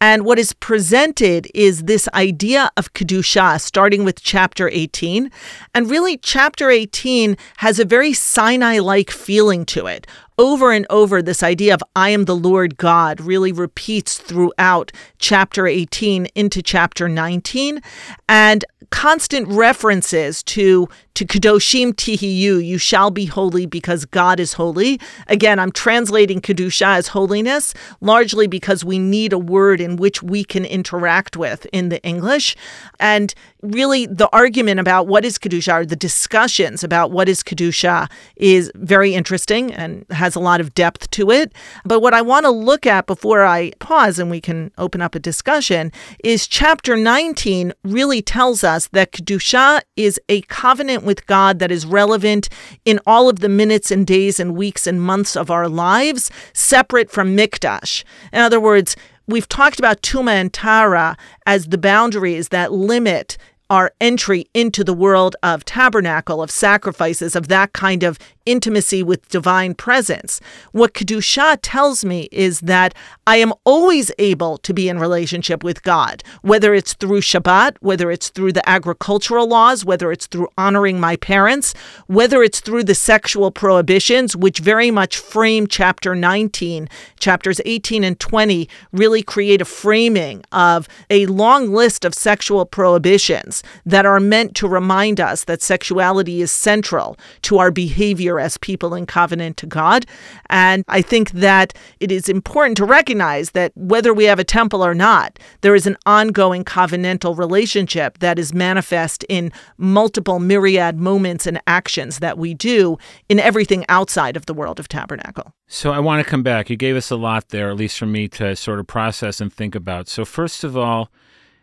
And 0.00 0.24
what 0.24 0.38
is 0.38 0.52
presented 0.52 1.48
is 1.52 1.84
this 1.84 2.08
idea 2.14 2.70
of 2.76 2.92
Kedusha, 2.92 3.60
starting 3.60 4.04
with 4.04 4.21
chapter 4.22 4.68
18. 4.68 5.30
And 5.74 5.90
really, 5.90 6.16
chapter 6.16 6.70
18 6.70 7.36
has 7.58 7.78
a 7.78 7.84
very 7.84 8.12
Sinai 8.12 8.78
like 8.78 9.10
feeling 9.10 9.64
to 9.66 9.86
it 9.86 10.06
over 10.38 10.72
and 10.72 10.86
over, 10.90 11.22
this 11.22 11.42
idea 11.42 11.74
of 11.74 11.82
I 11.94 12.10
am 12.10 12.24
the 12.24 12.34
Lord 12.34 12.76
God 12.76 13.20
really 13.20 13.52
repeats 13.52 14.18
throughout 14.18 14.90
chapter 15.18 15.66
18 15.66 16.26
into 16.34 16.62
chapter 16.62 17.08
19. 17.08 17.80
And 18.28 18.64
constant 18.90 19.48
references 19.48 20.42
to 20.42 20.88
to 21.14 21.26
Kedoshim 21.26 21.92
Tihiyu, 21.92 22.64
you 22.64 22.78
shall 22.78 23.10
be 23.10 23.26
holy 23.26 23.66
because 23.66 24.04
God 24.04 24.40
is 24.40 24.54
holy. 24.54 25.00
Again, 25.28 25.58
I'm 25.58 25.72
translating 25.72 26.40
Kedusha 26.40 26.96
as 26.96 27.08
holiness, 27.08 27.74
largely 28.00 28.46
because 28.46 28.84
we 28.84 28.98
need 28.98 29.32
a 29.32 29.38
word 29.38 29.80
in 29.80 29.96
which 29.96 30.22
we 30.22 30.44
can 30.44 30.64
interact 30.64 31.36
with 31.36 31.66
in 31.72 31.90
the 31.90 32.02
English. 32.02 32.56
And 32.98 33.34
really, 33.62 34.06
the 34.06 34.28
argument 34.32 34.80
about 34.80 35.06
what 35.06 35.24
is 35.24 35.38
Kedusha, 35.38 35.82
or 35.82 35.86
the 35.86 35.96
discussions 35.96 36.82
about 36.82 37.10
what 37.10 37.28
is 37.28 37.42
Kedusha, 37.42 38.10
is 38.36 38.72
very 38.74 39.14
interesting 39.14 39.72
and 39.72 40.06
has 40.10 40.34
a 40.34 40.40
lot 40.40 40.60
of 40.60 40.74
depth 40.74 41.10
to 41.10 41.30
it. 41.30 41.52
But 41.84 42.00
what 42.00 42.14
I 42.14 42.22
want 42.22 42.44
to 42.44 42.50
look 42.50 42.86
at 42.86 43.06
before 43.06 43.44
I 43.44 43.72
pause 43.78 44.18
and 44.18 44.30
we 44.30 44.40
can 44.40 44.72
open 44.78 45.02
up 45.02 45.14
a 45.14 45.20
discussion 45.20 45.92
is 46.24 46.46
chapter 46.46 46.96
19 46.96 47.72
really 47.84 48.22
tells 48.22 48.64
us 48.64 48.88
that 48.88 49.12
Kedusha 49.12 49.82
is 49.96 50.20
a 50.28 50.40
covenant 50.42 51.01
with 51.04 51.26
God 51.26 51.58
that 51.58 51.70
is 51.70 51.86
relevant 51.86 52.48
in 52.84 53.00
all 53.06 53.28
of 53.28 53.40
the 53.40 53.48
minutes 53.48 53.90
and 53.90 54.06
days 54.06 54.40
and 54.40 54.56
weeks 54.56 54.86
and 54.86 55.02
months 55.02 55.36
of 55.36 55.50
our 55.50 55.68
lives, 55.68 56.30
separate 56.52 57.10
from 57.10 57.36
Mikdash. 57.36 58.04
In 58.32 58.40
other 58.40 58.60
words, 58.60 58.96
we've 59.26 59.48
talked 59.48 59.78
about 59.78 60.02
Tuma 60.02 60.32
and 60.32 60.52
Tahara 60.52 61.16
as 61.46 61.68
the 61.68 61.78
boundaries 61.78 62.48
that 62.48 62.72
limit 62.72 63.38
our 63.70 63.92
entry 64.00 64.46
into 64.52 64.84
the 64.84 64.92
world 64.92 65.34
of 65.42 65.64
tabernacle, 65.64 66.42
of 66.42 66.50
sacrifices, 66.50 67.34
of 67.34 67.48
that 67.48 67.72
kind 67.72 68.02
of 68.02 68.18
intimacy 68.44 69.02
with 69.02 69.28
divine 69.28 69.74
presence. 69.74 70.40
What 70.72 70.94
Kedusha 70.94 71.58
tells 71.62 72.04
me 72.04 72.28
is 72.32 72.60
that 72.60 72.94
I 73.26 73.36
am 73.36 73.54
always 73.64 74.10
able 74.18 74.58
to 74.58 74.74
be 74.74 74.88
in 74.88 74.98
relationship 74.98 75.62
with 75.62 75.82
God, 75.82 76.22
whether 76.42 76.74
it's 76.74 76.94
through 76.94 77.20
Shabbat, 77.20 77.76
whether 77.80 78.10
it's 78.10 78.28
through 78.28 78.52
the 78.52 78.68
agricultural 78.68 79.46
laws, 79.46 79.84
whether 79.84 80.12
it's 80.12 80.26
through 80.26 80.48
honoring 80.58 80.98
my 81.00 81.16
parents, 81.16 81.72
whether 82.08 82.42
it's 82.42 82.60
through 82.60 82.84
the 82.84 82.94
sexual 82.94 83.50
prohibitions, 83.50 84.36
which 84.36 84.58
very 84.58 84.90
much 84.90 85.16
frame 85.18 85.66
chapter 85.66 86.14
19. 86.14 86.88
Chapters 87.18 87.60
18 87.64 88.04
and 88.04 88.18
20 88.18 88.68
really 88.92 89.22
create 89.22 89.60
a 89.60 89.64
framing 89.64 90.44
of 90.52 90.88
a 91.08 91.26
long 91.26 91.72
list 91.72 92.04
of 92.04 92.12
sexual 92.12 92.66
prohibitions 92.66 93.61
that 93.86 94.06
are 94.06 94.20
meant 94.20 94.54
to 94.56 94.68
remind 94.68 95.20
us 95.20 95.44
that 95.44 95.62
sexuality 95.62 96.42
is 96.42 96.52
central 96.52 97.16
to 97.42 97.58
our 97.58 97.70
behavior 97.70 98.38
as 98.38 98.58
people 98.58 98.94
in 98.94 99.06
covenant 99.06 99.56
to 99.58 99.66
God. 99.66 100.06
And 100.48 100.84
I 100.88 101.02
think 101.02 101.30
that 101.32 101.74
it 102.00 102.12
is 102.12 102.28
important 102.28 102.76
to 102.78 102.84
recognize 102.84 103.50
that 103.50 103.72
whether 103.74 104.12
we 104.12 104.24
have 104.24 104.38
a 104.38 104.44
temple 104.44 104.84
or 104.84 104.94
not, 104.94 105.38
there 105.60 105.74
is 105.74 105.86
an 105.86 105.96
ongoing 106.06 106.64
covenantal 106.64 107.36
relationship 107.36 108.18
that 108.18 108.38
is 108.38 108.52
manifest 108.52 109.24
in 109.28 109.52
multiple 109.78 110.38
myriad 110.38 110.98
moments 110.98 111.46
and 111.46 111.60
actions 111.66 112.18
that 112.18 112.38
we 112.38 112.54
do 112.54 112.98
in 113.28 113.38
everything 113.38 113.84
outside 113.88 114.36
of 114.36 114.46
the 114.46 114.54
world 114.54 114.78
of 114.78 114.88
tabernacle. 114.88 115.52
So 115.68 115.90
I 115.90 116.00
want 116.00 116.24
to 116.24 116.30
come 116.30 116.42
back. 116.42 116.68
You 116.68 116.76
gave 116.76 116.96
us 116.96 117.10
a 117.10 117.16
lot 117.16 117.48
there, 117.48 117.70
at 117.70 117.76
least 117.76 117.98
for 117.98 118.06
me 118.06 118.28
to 118.28 118.54
sort 118.56 118.78
of 118.78 118.86
process 118.86 119.40
and 119.40 119.52
think 119.52 119.74
about. 119.74 120.08
So, 120.08 120.24
first 120.24 120.64
of 120.64 120.76
all, 120.76 121.10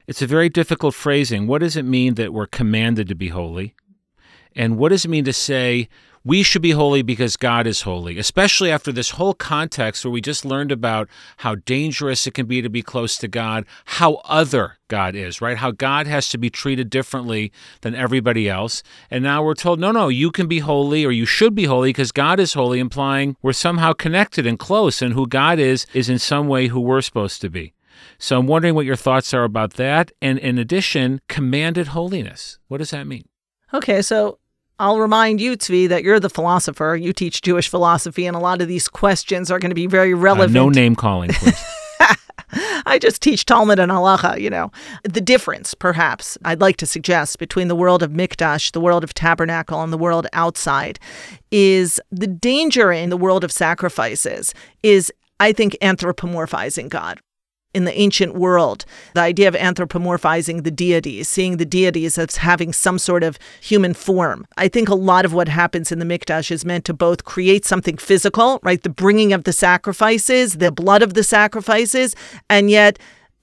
it's 0.10 0.24
a 0.24 0.28
very 0.28 0.50
difficult 0.50 0.96
phrasing. 0.96 1.46
What 1.46 1.60
does 1.60 1.78
it 1.78 1.86
mean 1.86 2.16
that 2.16 2.34
we're 2.34 2.48
commanded 2.48 3.08
to 3.10 3.16
be 3.16 3.28
holy? 3.28 3.75
And 4.56 4.75
what 4.75 4.89
does 4.89 5.06
it 5.06 5.10
mean 5.10 5.24
to 5.25 5.34
say 5.34 5.88
we 6.25 6.42
should 6.42 6.63
be 6.63 6.72
holy 6.72 7.04
because 7.04 7.38
God 7.38 7.68
is 7.68 7.84
holy, 7.84 8.18
especially 8.18 8.72
after 8.72 8.92
this 8.92 9.12
whole 9.12 9.36
context 9.36 10.04
where 10.04 10.12
we 10.12 10.20
just 10.20 10.46
learned 10.46 10.72
about 10.72 11.10
how 11.38 11.54
dangerous 11.54 12.25
it 12.25 12.34
can 12.34 12.48
be 12.48 12.60
to 12.60 12.72
be 12.72 12.82
close 12.82 13.20
to 13.20 13.28
God, 13.28 13.68
how 13.86 14.16
other 14.25 14.80
God 14.88 15.13
is, 15.13 15.42
right? 15.42 15.58
How 15.58 15.70
God 15.70 16.08
has 16.08 16.28
to 16.30 16.39
be 16.39 16.50
treated 16.50 16.89
differently 16.89 17.51
than 17.82 17.94
everybody 17.94 18.50
else. 18.50 18.82
And 19.12 19.24
now 19.24 19.44
we're 19.44 19.54
told, 19.54 19.80
no, 19.80 19.92
no, 19.92 20.08
you 20.08 20.32
can 20.32 20.48
be 20.48 20.58
holy 20.58 21.06
or 21.06 21.12
you 21.12 21.28
should 21.28 21.54
be 21.54 21.66
holy 21.66 21.89
because 21.89 22.12
God 22.12 22.39
is 22.39 22.56
holy, 22.56 22.80
implying 22.80 23.36
we're 23.44 23.54
somehow 23.54 23.94
connected 23.94 24.48
and 24.48 24.58
close, 24.58 25.04
and 25.04 25.13
who 25.13 25.28
God 25.28 25.60
is, 25.60 25.86
is 25.94 26.10
in 26.10 26.18
some 26.18 26.48
way 26.48 26.66
who 26.66 26.80
we're 26.80 27.01
supposed 27.01 27.42
to 27.42 27.50
be. 27.51 27.74
So 28.20 28.38
I'm 28.38 28.48
wondering 28.48 28.76
what 28.76 28.86
your 28.86 28.98
thoughts 28.98 29.34
are 29.34 29.46
about 29.46 29.74
that. 29.76 30.12
And 30.22 30.38
in 30.38 30.58
addition, 30.58 31.22
commanded 31.30 31.88
holiness. 31.88 32.60
What 32.68 32.78
does 32.80 32.92
that 32.92 33.08
mean? 33.08 33.24
Okay, 33.74 34.02
so 34.02 34.40
I'll 34.78 35.00
remind 35.00 35.40
you, 35.40 35.56
Tzvi, 35.56 35.88
that 35.88 36.04
you're 36.04 36.20
the 36.20 36.30
philosopher. 36.30 36.98
You 37.00 37.14
teach 37.14 37.42
Jewish 37.42 37.70
philosophy, 37.70 38.26
and 38.26 38.36
a 38.36 38.40
lot 38.40 38.62
of 38.62 38.68
these 38.68 38.90
questions 38.90 39.50
are 39.50 39.58
going 39.58 39.72
to 39.72 39.76
be 39.76 39.88
very 39.88 40.14
relevant. 40.14 40.56
Uh, 40.56 40.64
no 40.64 40.70
name 40.70 40.96
calling, 40.96 41.32
please. 41.32 41.64
I 42.86 42.98
just 43.00 43.22
teach 43.22 43.46
Talmud 43.46 43.78
and 43.78 43.92
halacha, 43.92 44.42
you 44.42 44.50
know. 44.50 44.72
The 45.04 45.22
difference, 45.22 45.74
perhaps, 45.74 46.38
I'd 46.44 46.62
like 46.62 46.78
to 46.78 46.86
suggest 46.86 47.40
between 47.40 47.68
the 47.68 47.76
world 47.76 48.02
of 48.02 48.12
Mikdash, 48.12 48.72
the 48.72 48.82
world 48.82 49.04
of 49.04 49.14
tabernacle, 49.14 49.82
and 49.82 49.94
the 49.94 49.98
world 49.98 50.28
outside 50.34 51.00
is 51.52 52.02
the 52.12 52.28
danger 52.28 52.92
in 52.92 53.12
the 53.12 53.18
world 53.18 53.44
of 53.44 53.52
sacrifices 53.52 54.54
is, 54.82 55.14
I 55.40 55.54
think, 55.54 55.78
anthropomorphizing 55.82 56.90
God 56.90 57.20
in 57.74 57.86
the 57.86 57.98
ancient 57.98 58.34
world, 58.34 58.86
the 59.14 59.22
idea 59.22 59.48
of 59.48 59.54
anthropomorphizing 59.54 60.64
the 60.64 60.72
deities, 60.72 61.28
seeing 61.28 61.58
the 61.58 61.66
deities 61.66 62.18
as 62.18 62.38
having 62.38 62.74
some 62.74 62.98
sort 62.98 63.24
of 63.24 63.38
human 63.62 63.94
form. 63.94 64.48
I 64.58 64.68
think 64.68 64.90
a 64.90 64.96
lot 64.96 65.26
of 65.26 65.34
what 65.34 65.48
happens 65.48 65.92
in 65.92 66.00
the 66.00 66.06
Mikdash 66.06 66.50
is 66.52 66.66
meant 66.66 66.86
to 66.86 66.94
both 66.94 67.26
create 67.26 67.66
something 67.66 67.98
physical, 67.98 68.60
right? 68.64 68.82
The 68.82 68.90
bringing 68.90 69.34
of 69.34 69.44
the 69.44 69.54
sacrifices, 69.54 70.56
the 70.56 70.72
blood 70.72 71.04
of 71.04 71.14
the 71.14 71.24
sacrifices, 71.24 72.16
and 72.50 72.70
yet 72.70 72.98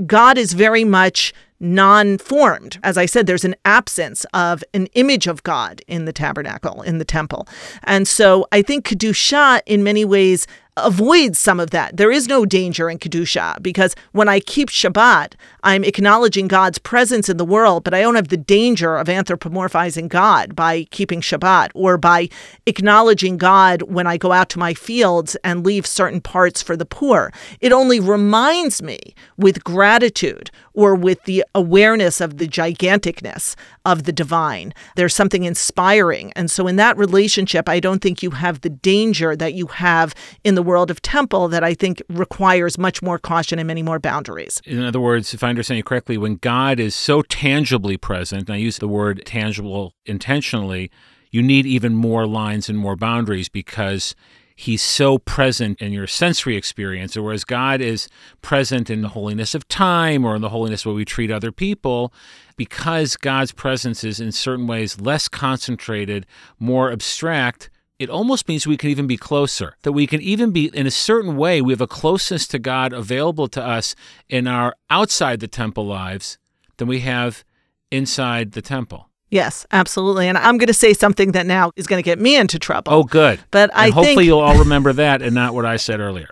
God 0.05 0.37
is 0.39 0.53
very 0.53 0.85
much 0.85 1.33
non 1.61 2.19
formed. 2.19 2.79
As 2.83 2.99
I 2.99 3.07
said, 3.07 3.27
there's 3.27 3.45
an 3.45 3.57
absence 3.65 4.27
of 4.35 4.63
an 4.75 4.87
image 4.95 5.27
of 5.27 5.43
God 5.43 5.81
in 5.87 6.05
the 6.05 6.13
tabernacle, 6.13 6.83
in 6.83 6.99
the 6.99 7.05
temple. 7.05 7.49
And 7.85 8.07
so 8.07 8.47
I 8.53 8.63
think 8.63 8.87
Kedusha, 8.87 9.63
in 9.67 9.83
many 9.83 10.05
ways, 10.05 10.47
avoids 10.77 11.39
some 11.39 11.59
of 11.59 11.71
that. 11.71 11.97
There 11.97 12.11
is 12.11 12.29
no 12.29 12.45
danger 12.45 12.91
in 12.91 12.99
Kedusha 12.99 13.63
because 13.63 13.95
when 14.13 14.29
I 14.29 14.41
keep 14.41 14.69
Shabbat, 14.69 15.33
I'm 15.63 15.85
acknowledging 15.85 16.49
God's 16.49 16.79
presence 16.79 17.29
in 17.29 17.39
the 17.39 17.45
world, 17.45 17.83
but 17.83 17.95
I 17.95 18.03
don't 18.03 18.15
have 18.15 18.29
the 18.29 18.37
danger 18.37 18.97
of 18.97 19.07
anthropomorphizing 19.07 20.09
God 20.09 20.55
by 20.55 20.85
keeping 20.91 21.21
Shabbat 21.21 21.71
or 21.75 21.97
by 21.97 22.29
acknowledging 22.67 23.39
God 23.39 23.83
when 23.83 24.07
I 24.07 24.17
go 24.17 24.33
out 24.33 24.51
to 24.51 24.59
my 24.59 24.75
fields 24.75 25.35
and 25.43 25.65
leave 25.65 25.87
certain 25.87 26.21
parts 26.21 26.63
for 26.63 26.77
the 26.77 26.87
poor. 26.87 27.33
It 27.61 27.73
only 27.73 27.99
reminds 27.99 28.83
me 28.83 28.99
with 29.37 29.65
gratitude 29.65 30.51
or 30.77 30.95
with 30.95 31.25
the 31.25 31.45
awareness 31.55 32.21
of 32.21 32.37
the 32.37 32.47
giganticness 32.47 33.57
of 33.85 34.05
the 34.05 34.13
divine. 34.13 34.73
There's 34.95 35.15
something 35.15 35.43
inspiring. 35.43 36.33
And 36.37 36.51
so, 36.51 36.69
in 36.69 36.77
that 36.77 36.97
relationship, 36.97 37.69
I 37.69 37.81
don't 37.81 38.01
think 38.01 38.23
you 38.23 38.31
have 38.31 38.61
the 38.61 38.71
danger 38.71 39.35
that 39.35 39.55
you 39.55 39.67
have 39.67 40.15
in 40.45 40.55
the 40.55 40.63
world 40.63 40.91
of 40.91 41.03
temple 41.03 41.49
that 41.49 41.65
I 41.65 41.75
think 41.75 42.01
requires 42.09 42.79
much 42.79 43.03
more 43.03 43.19
caution 43.19 43.59
and 43.59 43.67
many 43.67 43.83
more 43.83 43.99
boundaries. 43.99 44.61
In 44.65 44.85
other 44.85 45.01
words, 45.01 45.35
if 45.35 45.43
I 45.43 45.49
understand 45.49 45.79
you 45.79 45.85
correctly, 45.85 46.19
when 46.19 46.37
God 46.37 46.79
is 46.79 46.95
so 46.95 47.23
tangibly 47.23 47.97
present, 47.97 48.49
and 48.49 48.55
I 48.55 48.59
use 48.59 48.79
the 48.79 48.89
word 48.89 49.23
tangible 49.25 49.95
intentionally, 50.05 50.91
you 51.31 51.43
need 51.43 51.67
even 51.67 51.95
more 51.95 52.27
lines 52.27 52.69
and 52.69 52.79
more 52.79 52.97
boundaries 52.97 53.49
because 53.49 54.15
he's 54.57 54.83
so 54.83 55.19
present 55.19 55.81
in 55.81 55.93
your 55.93 56.07
sensory 56.07 56.57
experience. 56.57 57.17
Whereas 57.17 57.45
God 57.45 57.81
is 57.81 58.09
present 58.41 58.89
in 58.91 59.03
the 59.03 59.11
holiness 59.11 59.55
of 59.55 59.69
time 59.69 60.25
or 60.25 60.35
in 60.35 60.43
the 60.43 60.49
holiness 60.49 60.85
where 60.85 60.95
we 60.95 61.05
treat 61.05 61.31
other 61.31 61.53
people, 61.53 62.13
because 62.57 63.17
God's 63.17 63.53
presence 63.53 64.03
is 64.03 64.19
in 64.19 64.33
certain 64.33 64.67
ways 64.67 64.99
less 64.99 65.29
concentrated, 65.29 66.27
more 66.59 66.91
abstract, 66.91 67.69
it 67.99 68.11
almost 68.11 68.49
means 68.49 68.67
we 68.67 68.77
can 68.77 68.91
even 68.91 69.07
be 69.07 69.17
closer. 69.19 69.77
That 69.83 69.93
we 69.93 70.07
can 70.07 70.21
even 70.23 70.51
be, 70.51 70.71
in 70.75 70.87
a 70.87 70.91
certain 70.91 71.37
way, 71.37 71.61
we 71.61 71.73
have 71.73 71.81
a 71.81 71.87
closeness 71.87 72.47
to 72.49 72.59
God 72.59 72.93
available 72.93 73.49
to 73.49 73.63
us 73.63 73.95
in 74.29 74.47
our 74.47 74.75
outside 74.91 75.41
the 75.41 75.49
temple 75.49 75.87
lives 75.87 76.39
than 76.79 76.89
we 76.89 77.01
have 77.01 77.45
inside 77.91 78.53
the 78.53 78.63
temple. 78.63 79.06
Yes, 79.29 79.67
absolutely. 79.73 80.29
And 80.29 80.39
I'm 80.39 80.57
going 80.57 80.69
to 80.69 80.75
say 80.75 80.93
something 80.93 81.33
that 81.33 81.47
now 81.47 81.73
is 81.75 81.89
going 81.89 81.99
to 82.01 82.05
get 82.05 82.21
me 82.21 82.37
into 82.37 82.61
trouble. 82.61 82.93
Oh, 82.93 83.03
good. 83.03 83.41
But 83.51 83.71
and 83.71 83.81
I 83.81 83.91
hopefully 83.91 84.15
think, 84.15 84.27
you'll 84.27 84.39
all 84.39 84.59
remember 84.59 84.93
that 84.93 85.21
and 85.21 85.35
not 85.35 85.53
what 85.53 85.67
I 85.67 85.77
said 85.77 85.99
earlier. 85.99 86.29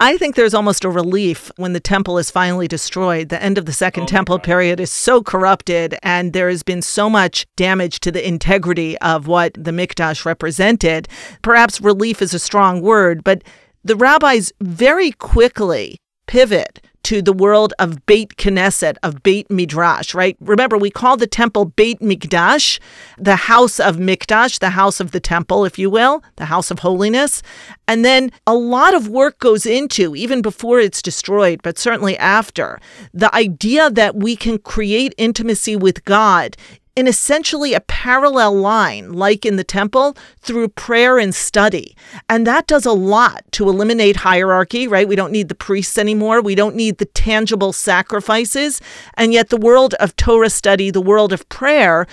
I 0.00 0.16
think 0.16 0.34
there's 0.34 0.54
almost 0.54 0.84
a 0.84 0.90
relief 0.90 1.52
when 1.56 1.72
the 1.72 1.80
temple 1.80 2.18
is 2.18 2.32
finally 2.32 2.66
destroyed. 2.66 3.28
The 3.28 3.40
end 3.40 3.58
of 3.58 3.66
the 3.66 3.72
second 3.72 4.04
oh 4.04 4.06
temple 4.06 4.38
period 4.40 4.80
is 4.80 4.90
so 4.90 5.22
corrupted, 5.22 5.96
and 6.02 6.32
there 6.32 6.48
has 6.48 6.64
been 6.64 6.82
so 6.82 7.08
much 7.08 7.46
damage 7.54 8.00
to 8.00 8.10
the 8.10 8.26
integrity 8.26 8.98
of 8.98 9.28
what 9.28 9.54
the 9.54 9.70
Mikdash 9.70 10.24
represented. 10.24 11.06
Perhaps 11.42 11.80
relief 11.80 12.20
is 12.20 12.34
a 12.34 12.40
strong 12.40 12.82
word, 12.82 13.22
but 13.22 13.44
the 13.84 13.96
rabbis 13.96 14.52
very 14.60 15.12
quickly 15.12 15.98
pivot 16.26 16.80
to 17.04 17.22
the 17.22 17.32
world 17.32 17.74
of 17.78 18.04
Beit 18.06 18.36
Knesset, 18.36 18.96
of 19.02 19.22
Beit 19.22 19.50
Midrash, 19.50 20.14
right? 20.14 20.36
Remember, 20.40 20.78
we 20.78 20.90
call 20.90 21.16
the 21.16 21.26
temple 21.26 21.66
Beit 21.66 22.00
Mikdash, 22.00 22.78
the 23.18 23.36
house 23.36 23.80
of 23.80 23.96
Mikdash, 23.96 24.58
the 24.58 24.70
house 24.70 25.00
of 25.00 25.10
the 25.10 25.20
temple, 25.20 25.64
if 25.64 25.78
you 25.78 25.90
will, 25.90 26.22
the 26.36 26.46
house 26.46 26.70
of 26.70 26.80
holiness. 26.80 27.42
And 27.88 28.04
then 28.04 28.30
a 28.46 28.54
lot 28.54 28.94
of 28.94 29.08
work 29.08 29.38
goes 29.38 29.66
into, 29.66 30.14
even 30.16 30.42
before 30.42 30.80
it's 30.80 31.02
destroyed, 31.02 31.60
but 31.62 31.78
certainly 31.78 32.16
after, 32.18 32.80
the 33.12 33.34
idea 33.34 33.90
that 33.90 34.16
we 34.16 34.36
can 34.36 34.58
create 34.58 35.14
intimacy 35.18 35.76
with 35.76 36.04
God 36.04 36.56
in 36.94 37.06
essentially 37.06 37.72
a 37.74 37.80
parallel 37.80 38.54
line, 38.54 39.12
like 39.12 39.46
in 39.46 39.56
the 39.56 39.64
temple, 39.64 40.16
through 40.40 40.68
prayer 40.68 41.18
and 41.18 41.34
study. 41.34 41.96
And 42.28 42.46
that 42.46 42.66
does 42.66 42.84
a 42.84 42.92
lot 42.92 43.44
to 43.52 43.68
eliminate 43.68 44.16
hierarchy, 44.16 44.86
right? 44.86 45.08
We 45.08 45.16
don't 45.16 45.32
need 45.32 45.48
the 45.48 45.54
priests 45.54 45.96
anymore. 45.96 46.42
We 46.42 46.54
don't 46.54 46.76
need 46.76 46.98
the 46.98 47.06
tangible 47.06 47.72
sacrifices. 47.72 48.80
And 49.14 49.32
yet, 49.32 49.48
the 49.48 49.56
world 49.56 49.94
of 49.94 50.16
Torah 50.16 50.50
study, 50.50 50.90
the 50.90 51.00
world 51.00 51.32
of 51.32 51.48
prayer, 51.48 52.06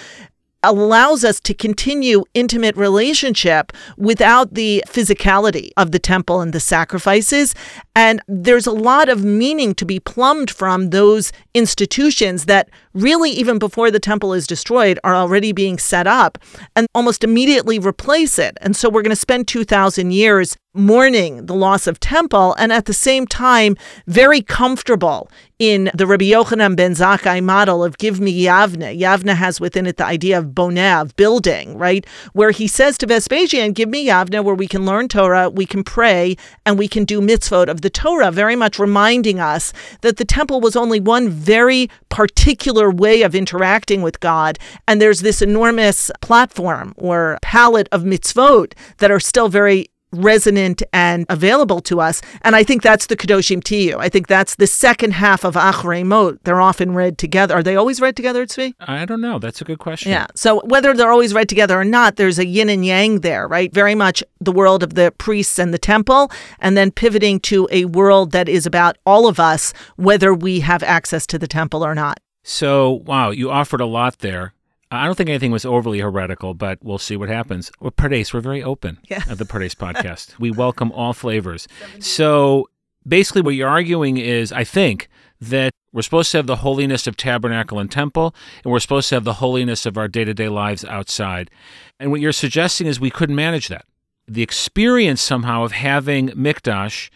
allows 0.64 1.24
us 1.24 1.40
to 1.40 1.54
continue 1.54 2.24
intimate 2.34 2.76
relationship 2.76 3.72
without 3.98 4.54
the 4.54 4.84
physicality 4.88 5.70
of 5.78 5.92
the 5.92 6.00
temple 6.00 6.42
and 6.42 6.52
the 6.52 6.60
sacrifices 6.60 7.56
and 7.96 8.22
there's 8.28 8.68
a 8.68 8.72
lot 8.72 9.10
of 9.10 9.24
meaning 9.24 9.74
to 9.76 9.86
be 9.86 10.00
plumbed 10.00 10.52
from 10.52 10.89
those 10.89 11.32
institutions 11.54 12.46
that 12.46 12.70
really 12.93 13.32
even 13.32 13.60
before 13.60 13.91
the 13.91 13.99
temple 13.99 14.34
is 14.34 14.47
destroyed 14.47 14.99
are 15.04 15.15
already 15.15 15.52
being 15.52 15.78
set 15.78 16.08
up 16.08 16.38
and 16.75 16.88
almost 16.95 17.23
immediately 17.23 17.80
replace 17.80 18.39
it 18.39 18.58
and 18.62 18.75
so 18.75 18.89
we're 18.89 19.02
going 19.02 19.10
to 19.10 19.15
spend 19.15 19.47
2000 19.47 20.12
years 20.12 20.58
mourning 20.73 21.45
the 21.47 21.56
loss 21.56 21.88
of 21.88 21.99
temple 21.99 22.56
and 22.60 22.71
at 22.71 22.86
the 22.86 22.93
same 22.93 23.25
time 23.25 23.75
very 24.08 24.41
comfortable 24.41 25.30
in 25.60 25.91
the 25.93 26.08
Rabbi 26.08 26.25
Yochanan 26.25 26.78
ben 26.78 26.93
Zakkai 26.93 27.43
model 27.43 27.84
of 27.84 27.97
give 27.97 28.21
me 28.21 28.43
Yavne. 28.43 28.97
Yavne 28.97 29.36
has 29.36 29.60
within 29.60 29.86
it 29.86 29.97
the 29.97 30.06
idea 30.06 30.38
of 30.38 30.58
of 30.58 31.15
building, 31.17 31.78
right? 31.78 32.06
Where 32.34 32.52
he 32.52 32.67
says 32.67 32.97
to 32.99 33.08
Vespasian, 33.08 33.73
give 33.73 33.89
me 33.89 34.08
Yavne 34.08 34.43
where 34.43 34.56
we 34.56 34.67
can 34.67 34.86
learn 34.86 35.10
Torah, 35.10 35.49
we 35.49 35.65
can 35.65 35.84
pray, 35.84 36.38
and 36.65 36.80
we 36.80 36.88
can 36.88 37.04
do 37.04 37.19
mitzvot 37.19 37.67
of 37.67 37.82
the 37.82 37.89
Torah, 37.89 38.32
very 38.32 38.56
much 38.56 38.80
reminding 38.80 39.39
us 39.39 39.73
that 40.02 40.17
the 40.17 40.25
temple 40.25 40.62
was 40.62 40.75
only 40.75 40.99
one 40.99 41.30
very 41.30 41.89
particular 42.08 42.79
way 42.88 43.22
of 43.24 43.36
interacting 43.36 44.02
with 44.02 44.20
God. 44.20 44.60
And 44.88 45.02
there's 45.02 45.22
this 45.22 45.42
enormous 45.42 46.12
platform 46.22 46.94
or 46.98 47.38
palette 47.42 47.89
of 47.92 48.04
mitzvot 48.04 48.74
that 49.00 49.12
are 49.12 49.20
still 49.20 49.50
very 49.50 49.88
resonant 50.12 50.82
and 50.92 51.26
available 51.30 51.82
to 51.82 52.02
us. 52.02 52.22
And 52.42 52.56
I 52.56 52.63
think 52.63 52.82
that's 52.82 53.06
the 53.06 53.18
Kedoshim 53.18 53.62
Tihiyu. 53.62 53.98
I 54.00 54.10
think 54.10 54.28
that's 54.28 54.56
the 54.56 54.68
second 54.68 55.12
half 55.12 55.44
of 55.44 55.56
Achrei 55.56 56.06
Mot. 56.06 56.44
They're 56.44 56.62
often 56.62 56.94
read 56.94 57.18
together. 57.18 57.56
Are 57.56 57.63
they 57.63 57.76
always 57.76 58.02
read 58.02 58.15
together, 58.15 58.46
Tzvi? 58.46 58.74
I 58.80 59.06
don't 59.06 59.22
know. 59.22 59.39
That's 59.39 59.62
a 59.62 59.65
good 59.65 59.80
question. 59.80 60.12
Yeah. 60.12 60.28
So 60.36 60.62
whether 60.65 60.94
they're 60.94 61.12
always 61.12 61.34
read 61.34 61.50
together 61.50 61.80
or 61.80 61.86
not, 61.86 62.15
there's 62.15 62.39
a 62.39 62.46
yin 62.46 62.70
and 62.70 62.86
yang 62.86 63.20
there, 63.20 63.48
right? 63.48 63.72
Very 63.74 63.96
much 63.96 64.24
the 64.39 64.52
world 64.52 64.82
of 64.84 64.96
the 64.96 65.13
priests 65.18 65.60
and 65.60 65.74
the 65.74 65.78
temple, 65.78 66.32
and 66.60 66.76
then 66.76 66.92
pivoting 66.92 67.39
to 67.42 67.68
a 67.72 67.86
world 67.86 68.32
that 68.32 68.50
is 68.50 68.65
about 68.65 68.98
all 69.06 69.28
of 69.28 69.39
us, 69.39 69.74
whether 69.96 70.34
we 70.34 70.62
have 70.62 70.82
access 70.82 71.28
to 71.28 71.38
the 71.38 71.48
temple 71.48 71.86
or 71.86 71.94
not. 71.94 72.20
So, 72.43 72.91
wow, 73.06 73.32
you 73.32 73.49
offered 73.52 73.82
a 73.82 73.86
lot 73.86 74.19
there. 74.19 74.54
I 74.91 75.06
don't 75.06 75.15
think 75.15 75.30
anything 75.30 75.52
was 75.52 75.65
overly 75.65 75.99
heretical, 75.99 76.56
but 76.56 76.80
we'll 76.82 76.97
see 76.97 77.15
what 77.15 77.30
happens. 77.30 77.71
We're 77.80 77.91
Pardes. 77.91 78.34
We're 78.34 78.39
very 78.39 78.63
open 78.63 78.97
yeah. 79.08 79.23
at 79.30 79.38
the 79.38 79.45
Pardes 79.45 79.75
podcast. 79.75 80.39
we 80.39 80.49
welcome 80.49 80.91
all 80.91 81.13
flavors. 81.13 81.67
So 81.99 82.69
basically, 83.08 83.43
what 83.43 83.56
you're 83.56 83.69
arguing 83.69 84.17
is, 84.17 84.52
I 84.52 84.63
think, 84.63 85.10
that 85.41 85.71
we're 85.91 86.02
supposed 86.02 86.32
to 86.32 86.38
have 86.38 86.47
the 86.47 86.58
holiness 86.58 87.08
of 87.08 87.17
tabernacle 87.17 87.80
and 87.80 87.91
temple, 87.91 88.34
and 88.63 88.71
we're 88.71 88.80
supposed 88.80 89.10
to 89.10 89.15
have 89.15 89.23
the 89.23 89.34
holiness 89.34 89.86
of 89.86 89.97
our 89.97 90.08
day 90.08 90.23
to 90.23 90.34
day 90.34 90.49
lives 90.49 90.84
outside. 90.86 91.52
And 91.99 92.12
what 92.12 92.21
you're 92.21 92.32
suggesting 92.32 92.88
is 92.88 92.99
we 92.99 93.12
couldn't 93.12 93.36
manage 93.36 93.67
that. 93.67 93.86
The 94.28 94.43
experience 94.43 95.21
somehow 95.21 95.63
of 95.63 95.71
having 95.71 96.30
Mikdash 96.30 97.10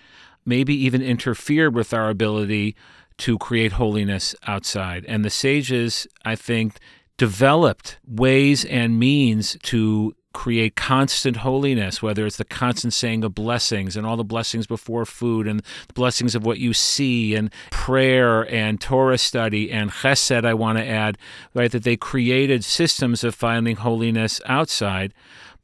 maybe 0.46 0.76
even 0.76 1.02
interfered 1.02 1.74
with 1.74 1.94
our 1.94 2.10
ability 2.10 2.76
to 3.20 3.38
create 3.38 3.74
holiness 3.74 4.36
outside. 4.48 5.06
And 5.08 5.24
the 5.24 5.30
sages, 5.30 6.08
I 6.26 6.36
think, 6.36 6.80
developed 7.18 8.00
ways 8.08 8.66
and 8.66 9.00
means 9.00 9.58
to 9.64 10.16
create 10.34 10.76
constant 10.76 11.38
holiness, 11.38 12.02
whether 12.02 12.26
it's 12.26 12.38
the 12.38 12.44
constant 12.44 12.92
saying 12.92 13.24
of 13.24 13.36
blessings 13.36 13.96
and 13.96 14.06
all 14.06 14.18
the 14.18 14.24
blessings 14.24 14.66
before 14.66 15.06
food 15.06 15.48
and 15.48 15.62
the 15.88 15.94
blessings 15.94 16.34
of 16.34 16.44
what 16.44 16.58
you 16.58 16.74
see 16.74 17.36
and 17.36 17.54
prayer 17.70 18.42
and 18.52 18.82
Torah 18.82 19.20
study 19.20 19.72
and 19.72 19.92
chesed, 19.92 20.44
I 20.44 20.56
want 20.56 20.80
to 20.80 20.86
add, 20.86 21.18
right, 21.54 21.72
that 21.72 21.84
they 21.84 21.96
created 21.96 22.64
systems 22.64 23.24
of 23.24 23.36
finding 23.36 23.76
holiness 23.76 24.42
outside, 24.46 25.14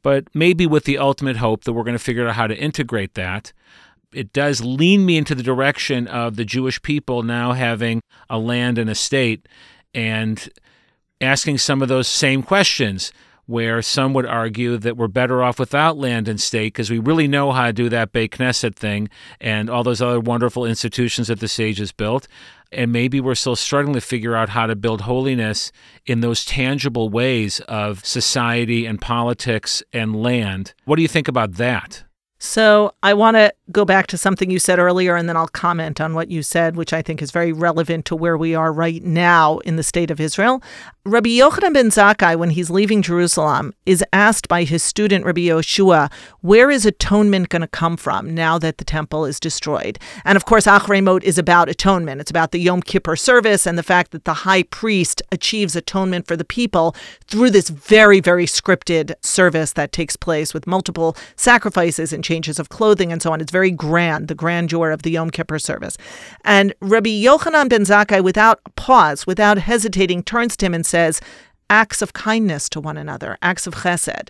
but 0.04 0.28
maybe 0.36 0.68
with 0.68 0.86
the 0.86 1.00
ultimate 1.00 1.38
hope 1.38 1.64
that 1.64 1.74
we're 1.74 1.84
going 1.84 1.98
to 1.98 2.04
figure 2.04 2.28
out 2.28 2.36
how 2.36 2.48
to 2.48 2.56
integrate 2.56 3.16
that. 3.16 3.52
It 4.14 4.34
does 4.34 4.62
lean 4.62 5.06
me 5.06 5.18
into 5.18 5.36
the 5.36 5.44
direction 5.44 6.08
of 6.08 6.36
the 6.36 6.46
Jewish 6.46 6.82
people 6.82 7.24
now 7.24 7.54
having 7.54 8.02
a 8.30 8.40
land 8.40 8.78
and 8.78 8.90
a 8.90 8.96
state 8.96 9.48
and 9.94 10.50
asking 11.22 11.58
some 11.60 11.82
of 11.82 11.90
those 11.90 12.08
same 12.08 12.42
questions. 12.44 13.12
where 13.50 13.82
some 13.82 14.14
would 14.14 14.28
argue 14.28 14.78
that 14.78 14.96
we're 14.96 15.08
better 15.08 15.42
off 15.42 15.58
without 15.58 15.98
land 15.98 16.28
and 16.28 16.40
state 16.40 16.68
because 16.68 16.92
we 16.92 17.00
really 17.00 17.28
know 17.28 17.52
how 17.52 17.66
to 17.66 17.74
do 17.74 17.90
that 17.90 18.12
Beit 18.12 18.34
Knesset 18.34 18.76
thing 18.76 19.10
and 19.42 19.72
all 19.72 19.84
those 19.84 20.04
other 20.04 20.20
wonderful 20.20 20.66
institutions 20.66 21.30
that 21.30 21.40
the 21.40 21.48
sages 21.48 21.92
built. 21.92 22.28
And 22.72 22.92
maybe 22.92 23.20
we're 23.20 23.34
still 23.34 23.56
struggling 23.56 23.96
to 23.96 24.02
figure 24.02 24.36
out 24.36 24.50
how 24.50 24.68
to 24.68 24.76
build 24.76 25.02
holiness 25.02 25.72
in 26.06 26.20
those 26.20 26.46
tangible 26.46 27.10
ways 27.10 27.60
of 27.62 28.06
society 28.06 28.86
and 28.86 29.02
politics 29.02 29.82
and 29.92 30.22
land. 30.22 30.76
What 30.86 30.98
do 30.98 31.02
you 31.02 31.08
think 31.08 31.28
about 31.28 31.54
that? 31.54 32.04
So 32.42 32.94
I 33.04 33.14
want 33.14 33.36
to 33.36 33.54
go 33.70 33.84
back 33.84 34.08
to 34.08 34.18
something 34.18 34.50
you 34.50 34.60
said 34.60 34.80
earlier, 34.80 35.18
and 35.18 35.28
then 35.28 35.36
I'll 35.36 35.50
comment 35.50 36.00
on 36.00 36.14
what 36.14 36.32
you 36.32 36.42
said, 36.42 36.78
which 36.78 36.94
I 36.94 37.02
think 37.02 37.22
is 37.22 37.32
very 37.32 37.52
relevant 37.52 38.06
to 38.06 38.16
where 38.16 38.38
we 38.38 38.56
are 38.56 38.72
right 38.72 39.04
now 39.04 39.58
in 39.60 39.76
the 39.76 39.84
state 39.84 40.10
of 40.10 40.22
Israel. 40.22 40.64
Rabbi 41.10 41.30
Yochanan 41.30 41.74
ben 41.74 41.90
Zakkai, 41.90 42.38
when 42.38 42.52
he's 42.52 42.70
leaving 42.70 43.02
Jerusalem, 43.02 43.74
is 43.88 44.04
asked 44.14 44.48
by 44.48 44.64
his 44.64 44.84
student 44.84 45.26
Rabbi 45.26 45.42
Yoshua, 45.42 46.12
where 46.42 46.70
is 46.70 46.86
atonement 46.86 47.50
going 47.50 47.64
to 47.64 47.68
come 47.68 47.98
from 47.98 48.36
now 48.36 48.60
that 48.60 48.78
the 48.78 48.86
temple 48.86 49.26
is 49.26 49.40
destroyed? 49.40 49.98
And 50.24 50.36
of 50.36 50.46
course, 50.46 50.68
Achrei 50.68 51.04
Mot 51.04 51.24
is 51.24 51.40
about 51.40 51.68
atonement. 51.68 52.22
It's 52.22 52.30
about 52.30 52.52
the 52.52 52.60
Yom 52.60 52.84
Kippur 52.84 53.16
service 53.16 53.66
and 53.66 53.76
the 53.76 53.82
fact 53.82 54.12
that 54.12 54.26
the 54.26 54.46
high 54.46 54.62
priest 54.62 55.24
achieves 55.32 55.76
atonement 55.76 56.28
for 56.28 56.36
the 56.36 56.46
people 56.46 56.96
through 57.26 57.50
this 57.50 57.70
very, 57.70 58.20
very 58.20 58.46
scripted 58.46 59.14
service 59.22 59.74
that 59.74 59.92
takes 59.92 60.16
place 60.16 60.54
with 60.54 60.68
multiple 60.68 61.18
sacrifices 61.36 62.14
and 62.14 62.24
changes 62.24 62.60
of 62.60 62.70
clothing 62.70 63.12
and 63.12 63.24
so 63.24 63.34
on. 63.34 63.42
It's 63.42 63.52
very 63.52 63.72
grand, 63.72 64.28
the 64.28 64.36
grandeur 64.36 64.92
of 64.92 65.02
the 65.02 65.10
Yom 65.10 65.32
Kippur 65.32 65.58
service. 65.58 65.98
And 66.46 66.72
Rabbi 66.82 67.10
Yochanan 67.10 67.68
ben 67.68 67.82
Zakkai, 67.82 68.24
without 68.24 68.60
pause, 68.76 69.26
without 69.26 69.58
hesitating, 69.58 70.22
turns 70.22 70.56
to 70.58 70.68
him 70.68 70.76
and 70.76 70.86
says, 70.86 70.99
says 71.00 71.22
acts 71.70 72.02
of 72.02 72.14
kindness 72.14 72.68
to 72.70 72.80
one 72.80 72.98
another, 72.98 73.38
acts 73.42 73.68
of 73.68 73.76
chesed. 73.76 74.30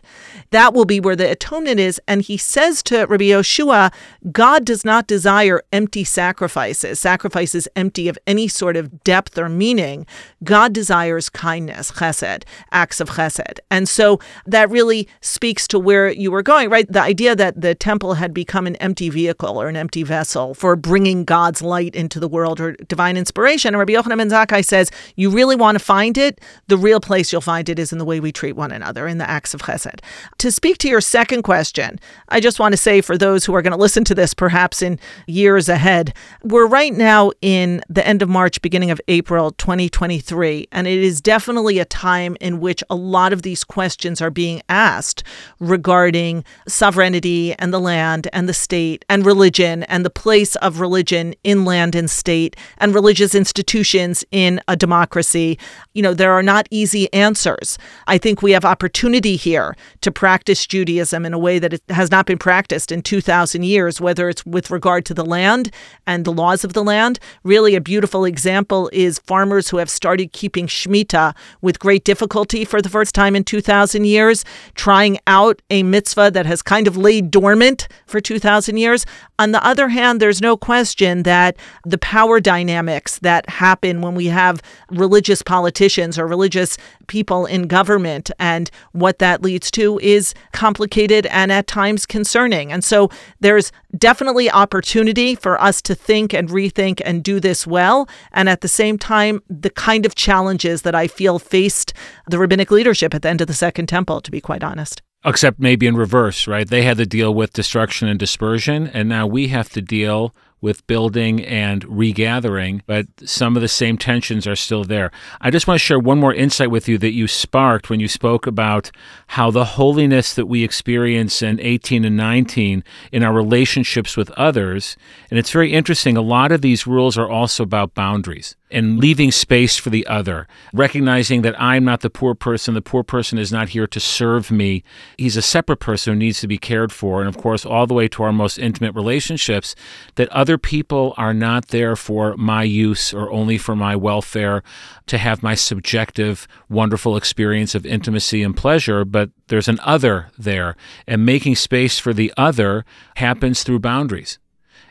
That 0.52 0.74
will 0.74 0.86
be 0.86 1.00
where 1.00 1.16
the 1.16 1.32
atonement 1.32 1.80
is. 1.80 2.02
And 2.08 2.22
he 2.22 2.38
says 2.38 2.84
to 2.84 3.06
Rabbi 3.06 3.26
Yoshua, 3.26 3.94
God 4.32 4.66
does 4.66 4.84
not 4.84 5.08
desire 5.08 5.62
empty 5.72 6.04
sacrifices, 6.04 7.00
sacrifices 7.00 7.68
empty 7.76 8.08
of 8.08 8.18
any 8.28 8.48
sort 8.48 8.76
of 8.76 9.04
depth 9.04 9.38
or 9.38 9.50
meaning. 9.50 10.06
God 10.44 10.74
desires 10.74 11.30
kindness, 11.30 11.92
chesed, 11.94 12.44
acts 12.72 13.00
of 13.00 13.12
chesed. 13.12 13.60
And 13.72 13.88
so 13.88 14.20
that 14.46 14.70
really 14.70 15.08
speaks 15.22 15.68
to 15.70 15.80
where 15.80 16.10
you 16.10 16.32
were 16.32 16.44
going, 16.44 16.70
right? 16.70 16.92
The 16.92 17.02
idea 17.02 17.36
that 17.36 17.62
the 17.62 17.76
temple 17.76 18.16
had 18.16 18.34
become 18.34 18.68
an 18.68 18.76
empty 18.78 19.10
vehicle 19.10 19.62
or 19.62 19.70
an 19.70 19.76
empty 19.76 20.04
vessel 20.04 20.54
for 20.54 20.76
bringing 20.76 21.24
God's 21.24 21.62
light 21.62 21.96
into 21.96 22.20
the 22.20 22.28
world 22.28 22.60
or 22.60 22.74
divine 22.74 23.18
inspiration. 23.18 23.70
And 23.74 23.80
Rabbi 23.80 23.94
Yochanan 23.94 24.18
ben 24.18 24.30
Zakkai 24.30 24.66
says, 24.66 24.92
you 25.16 25.30
really 25.30 25.56
want 25.56 25.78
to 25.78 25.84
find 25.84 26.18
it? 26.18 26.42
The 26.68 26.78
real 26.78 27.00
place 27.00 27.29
place 27.30 27.34
you'll 27.34 27.42
find 27.42 27.70
it 27.70 27.80
is 27.80 27.92
in 27.92 28.00
the 28.00 28.06
way 28.06 28.20
we 28.20 28.32
treat 28.32 28.56
one 28.56 28.72
another, 28.72 29.08
in 29.08 29.18
the 29.18 29.30
acts 29.30 29.54
of 29.54 29.62
chesed. 29.62 30.00
To 30.40 30.52
speak 30.52 30.78
to 30.80 30.90
your 30.90 31.02
second 31.02 31.44
question, 31.44 32.00
I 32.30 32.40
just 32.40 32.60
want 32.60 32.74
to 32.74 32.78
say 32.78 33.02
for 33.02 33.18
those 33.18 33.46
who 33.46 33.56
are 33.56 33.62
going 33.62 33.78
to 33.78 33.78
listen 33.78 34.04
to 34.06 34.16
this 34.16 34.34
perhaps 34.34 34.82
in 34.82 35.00
years 35.28 35.70
ahead, 35.70 36.14
we're 36.44 36.68
right 36.68 36.94
now 36.94 37.32
in 37.42 37.82
the 37.90 38.06
end 38.06 38.22
of 38.22 38.30
March, 38.30 38.62
beginning 38.62 38.92
of 38.92 39.02
April 39.08 39.52
2023, 39.52 40.68
and 40.72 40.88
it 40.88 41.00
is 41.00 41.22
definitely 41.22 41.80
a 41.80 41.86
time 41.86 42.36
in 42.42 42.60
which 42.60 42.84
a 42.90 42.96
lot 42.96 43.34
of 43.34 43.42
these 43.42 43.64
questions 43.64 44.22
are 44.22 44.32
being 44.32 44.62
asked 44.70 45.24
regarding 45.60 46.44
sovereignty 46.68 47.54
and 47.60 47.74
the 47.74 47.80
land 47.80 48.28
and 48.34 48.50
the 48.50 48.54
state 48.54 49.06
and 49.10 49.26
religion 49.26 49.84
and 49.84 50.04
the 50.06 50.10
place 50.10 50.56
of 50.58 50.80
religion 50.80 51.36
in 51.44 51.66
land 51.66 51.96
and 51.96 52.10
state 52.10 52.56
and 52.78 52.96
religious 52.96 53.36
institutions 53.36 54.24
in 54.32 54.60
a 54.68 54.76
democracy. 54.76 55.58
You 55.94 56.02
know, 56.02 56.14
there 56.14 56.32
are 56.32 56.44
not 56.44 56.68
easy 56.72 57.08
answers. 57.20 57.78
I 58.08 58.18
think 58.18 58.42
we 58.42 58.52
have 58.52 58.66
opportunity 58.66 59.36
here 59.36 59.76
to 60.02 60.12
practice 60.12 60.66
Judaism 60.66 61.26
in 61.26 61.34
a 61.34 61.40
way 61.40 61.60
that 61.60 61.74
it 61.74 61.84
has 61.90 62.12
not 62.12 62.26
been 62.26 62.38
practiced 62.38 62.92
in 62.92 63.02
2,000 63.02 63.64
years, 63.64 64.00
whether 64.02 64.30
it's 64.30 64.46
with 64.46 64.72
regard 64.72 65.06
to 65.06 65.14
the 65.14 65.26
land 65.26 65.72
and 66.08 66.26
the 66.26 66.32
laws 66.32 66.64
of 66.64 66.74
the 66.74 66.84
land. 66.84 67.20
Really, 67.44 67.76
a 67.76 67.82
beautiful 67.82 68.26
example 68.26 68.90
is 68.94 69.20
farmers 69.20 69.70
who 69.70 69.78
have 69.78 69.90
started 69.90 70.32
keeping 70.32 70.68
Shemitah 70.68 71.36
with 71.62 71.80
great 71.80 72.04
difficulty 72.04 72.66
for 72.66 72.82
the 72.82 72.90
first 72.90 73.14
time 73.14 73.36
in 73.36 73.44
2,000 73.44 74.06
years, 74.06 74.46
trying 74.76 75.20
out 75.28 75.62
a 75.70 75.84
mitzvah 75.84 76.32
that 76.32 76.46
has 76.46 76.62
kind 76.62 76.88
of 76.88 76.98
laid 76.98 77.32
dormant 77.32 77.88
for 78.06 78.22
2,000 78.22 78.78
years. 78.78 79.06
On 79.38 79.52
the 79.52 79.66
other 79.66 79.90
hand, 79.90 80.20
there's 80.20 80.42
no 80.42 80.58
question 80.58 81.24
that 81.24 81.58
the 81.86 81.98
power 81.98 82.40
dynamics 82.40 83.20
that 83.20 83.50
happen 83.50 84.02
when 84.02 84.16
we 84.16 84.28
have 84.28 84.62
religious 84.90 85.42
politicians 85.42 86.18
or 86.18 86.28
religious 86.28 86.78
people 87.10 87.46
in 87.46 87.64
government 87.64 88.32
and 88.40 88.72
what 88.94 89.20
that 89.20 89.42
leads 89.42 89.70
to 89.72 90.00
is 90.02 90.34
complicated 90.54 91.26
and 91.26 91.52
at 91.52 91.68
times 91.68 92.06
concerning. 92.06 92.72
And 92.72 92.84
so 92.84 93.10
there's 93.42 93.74
definitely 93.98 94.50
opportunity 94.50 95.36
for 95.36 95.62
us 95.62 95.82
to 95.82 95.96
think 95.96 96.34
and 96.34 96.48
rethink 96.48 97.02
and 97.04 97.22
do 97.22 97.42
this 97.42 97.68
well. 97.68 98.08
And 98.32 98.48
at 98.48 98.62
the 98.62 98.70
same 98.70 98.98
time, 98.98 99.42
the 99.50 99.70
kind 99.70 100.06
of 100.06 100.16
challenges 100.16 100.84
that 100.84 100.96
I 100.96 101.08
feel 101.08 101.40
faced 101.40 101.94
the 102.30 102.40
rabbinic 102.40 102.72
leadership 102.72 103.14
at 103.14 103.24
the 103.24 103.30
end 103.30 103.42
of 103.42 103.48
the 103.48 103.54
Second 103.54 103.88
Temple, 103.88 104.22
to 104.22 104.32
be 104.32 104.40
quite 104.40 104.64
honest. 104.64 105.02
Except 105.26 105.60
maybe 105.60 105.86
in 105.86 105.98
reverse, 105.98 106.48
right? 106.48 106.66
They 106.66 106.84
had 106.84 106.96
to 106.98 107.06
deal 107.06 107.34
with 107.34 107.52
destruction 107.52 108.08
and 108.08 108.18
dispersion, 108.18 108.88
and 108.88 109.10
now 109.10 109.28
we 109.28 109.50
have 109.50 109.68
to 109.72 109.82
deal 109.82 110.34
with 110.62 110.86
building 110.88 111.44
and 111.46 111.84
regathering, 111.86 112.82
but 112.86 113.08
some 113.24 113.56
of 113.56 113.62
the 113.62 113.68
same 113.68 113.98
tensions 113.98 114.46
are 114.46 114.56
still 114.56 114.84
there. 114.84 115.12
I 115.42 115.52
just 115.52 115.68
want 115.68 115.80
to 115.80 115.86
share 115.86 116.00
one 116.00 116.20
more 116.20 116.34
insight 116.34 116.72
with 116.72 116.88
you 116.88 116.98
that 116.98 117.14
you 117.14 117.28
sparked 117.28 117.90
when 117.90 118.00
you 118.00 118.08
spoke 118.08 118.46
about 118.46 118.92
how 119.28 119.52
the 119.52 119.66
holiness 119.66 120.34
that 120.34 120.48
we 120.48 120.64
experience 120.64 121.42
in 121.42 121.60
18 121.60 122.06
and 122.06 122.18
19 122.18 122.84
in 123.12 123.24
our 123.24 123.34
relationships 123.34 124.18
with 124.18 124.32
others, 124.32 124.98
and 125.30 125.40
it's 125.40 125.52
very 125.52 125.72
interesting, 125.72 126.18
a 126.18 126.22
lot 126.22 126.52
of 126.52 126.62
these 126.62 126.86
rules 126.86 127.18
are 127.18 127.30
also 127.30 127.64
about 127.64 127.94
boundaries 127.94 128.56
and 128.72 129.00
leaving 129.00 129.32
space 129.32 129.78
for 129.78 129.90
the 129.90 130.06
other, 130.08 130.48
recognizing 130.74 131.42
that 131.42 131.60
I'm 131.60 131.84
not 131.84 132.02
the 132.02 132.10
poor 132.10 132.36
person, 132.36 132.74
the 132.74 132.82
poor 132.82 133.04
person 133.04 133.38
is 133.38 133.52
not 133.52 133.70
here 133.70 133.88
to 133.88 134.00
serve 134.00 134.52
me. 134.52 134.84
He's 135.18 135.38
a 135.38 135.42
separate 135.42 135.80
person 135.80 136.14
who 136.14 136.20
needs 136.20 136.40
to 136.42 136.48
be 136.48 136.58
cared 136.58 136.92
for. 136.92 137.20
And 137.20 137.28
of 137.28 137.38
course, 137.38 137.66
all 137.66 137.88
the 137.88 137.94
way 137.94 138.08
to 138.10 138.24
our 138.24 138.32
most 138.32 138.58
intimate 138.58 138.94
relationships, 138.94 139.76
that 140.16 140.30
other 140.30 140.58
people 140.58 141.14
are 141.18 141.34
not 141.34 141.70
there 141.70 141.96
for 141.96 142.36
my 142.38 142.64
use 142.64 143.14
or 143.14 143.32
only 143.32 143.58
for 143.58 143.76
my 143.76 143.96
welfare, 143.96 144.64
to 145.08 145.18
have 145.18 145.42
my 145.42 145.56
subjective, 145.56 146.48
wonderful 146.70 147.18
experience 147.18 147.74
of 147.74 147.86
intimacy 147.86 148.44
and 148.44 148.56
pleasure, 148.56 149.04
but 149.04 149.32
there's 149.48 149.68
an 149.68 149.80
other 149.84 150.30
there. 150.38 150.76
And 151.08 151.26
making 151.26 151.56
space 151.56 151.98
for 151.98 152.14
the 152.14 152.32
other 152.38 152.86
happens 153.16 153.64
through 153.64 153.80
boundaries. 153.80 154.38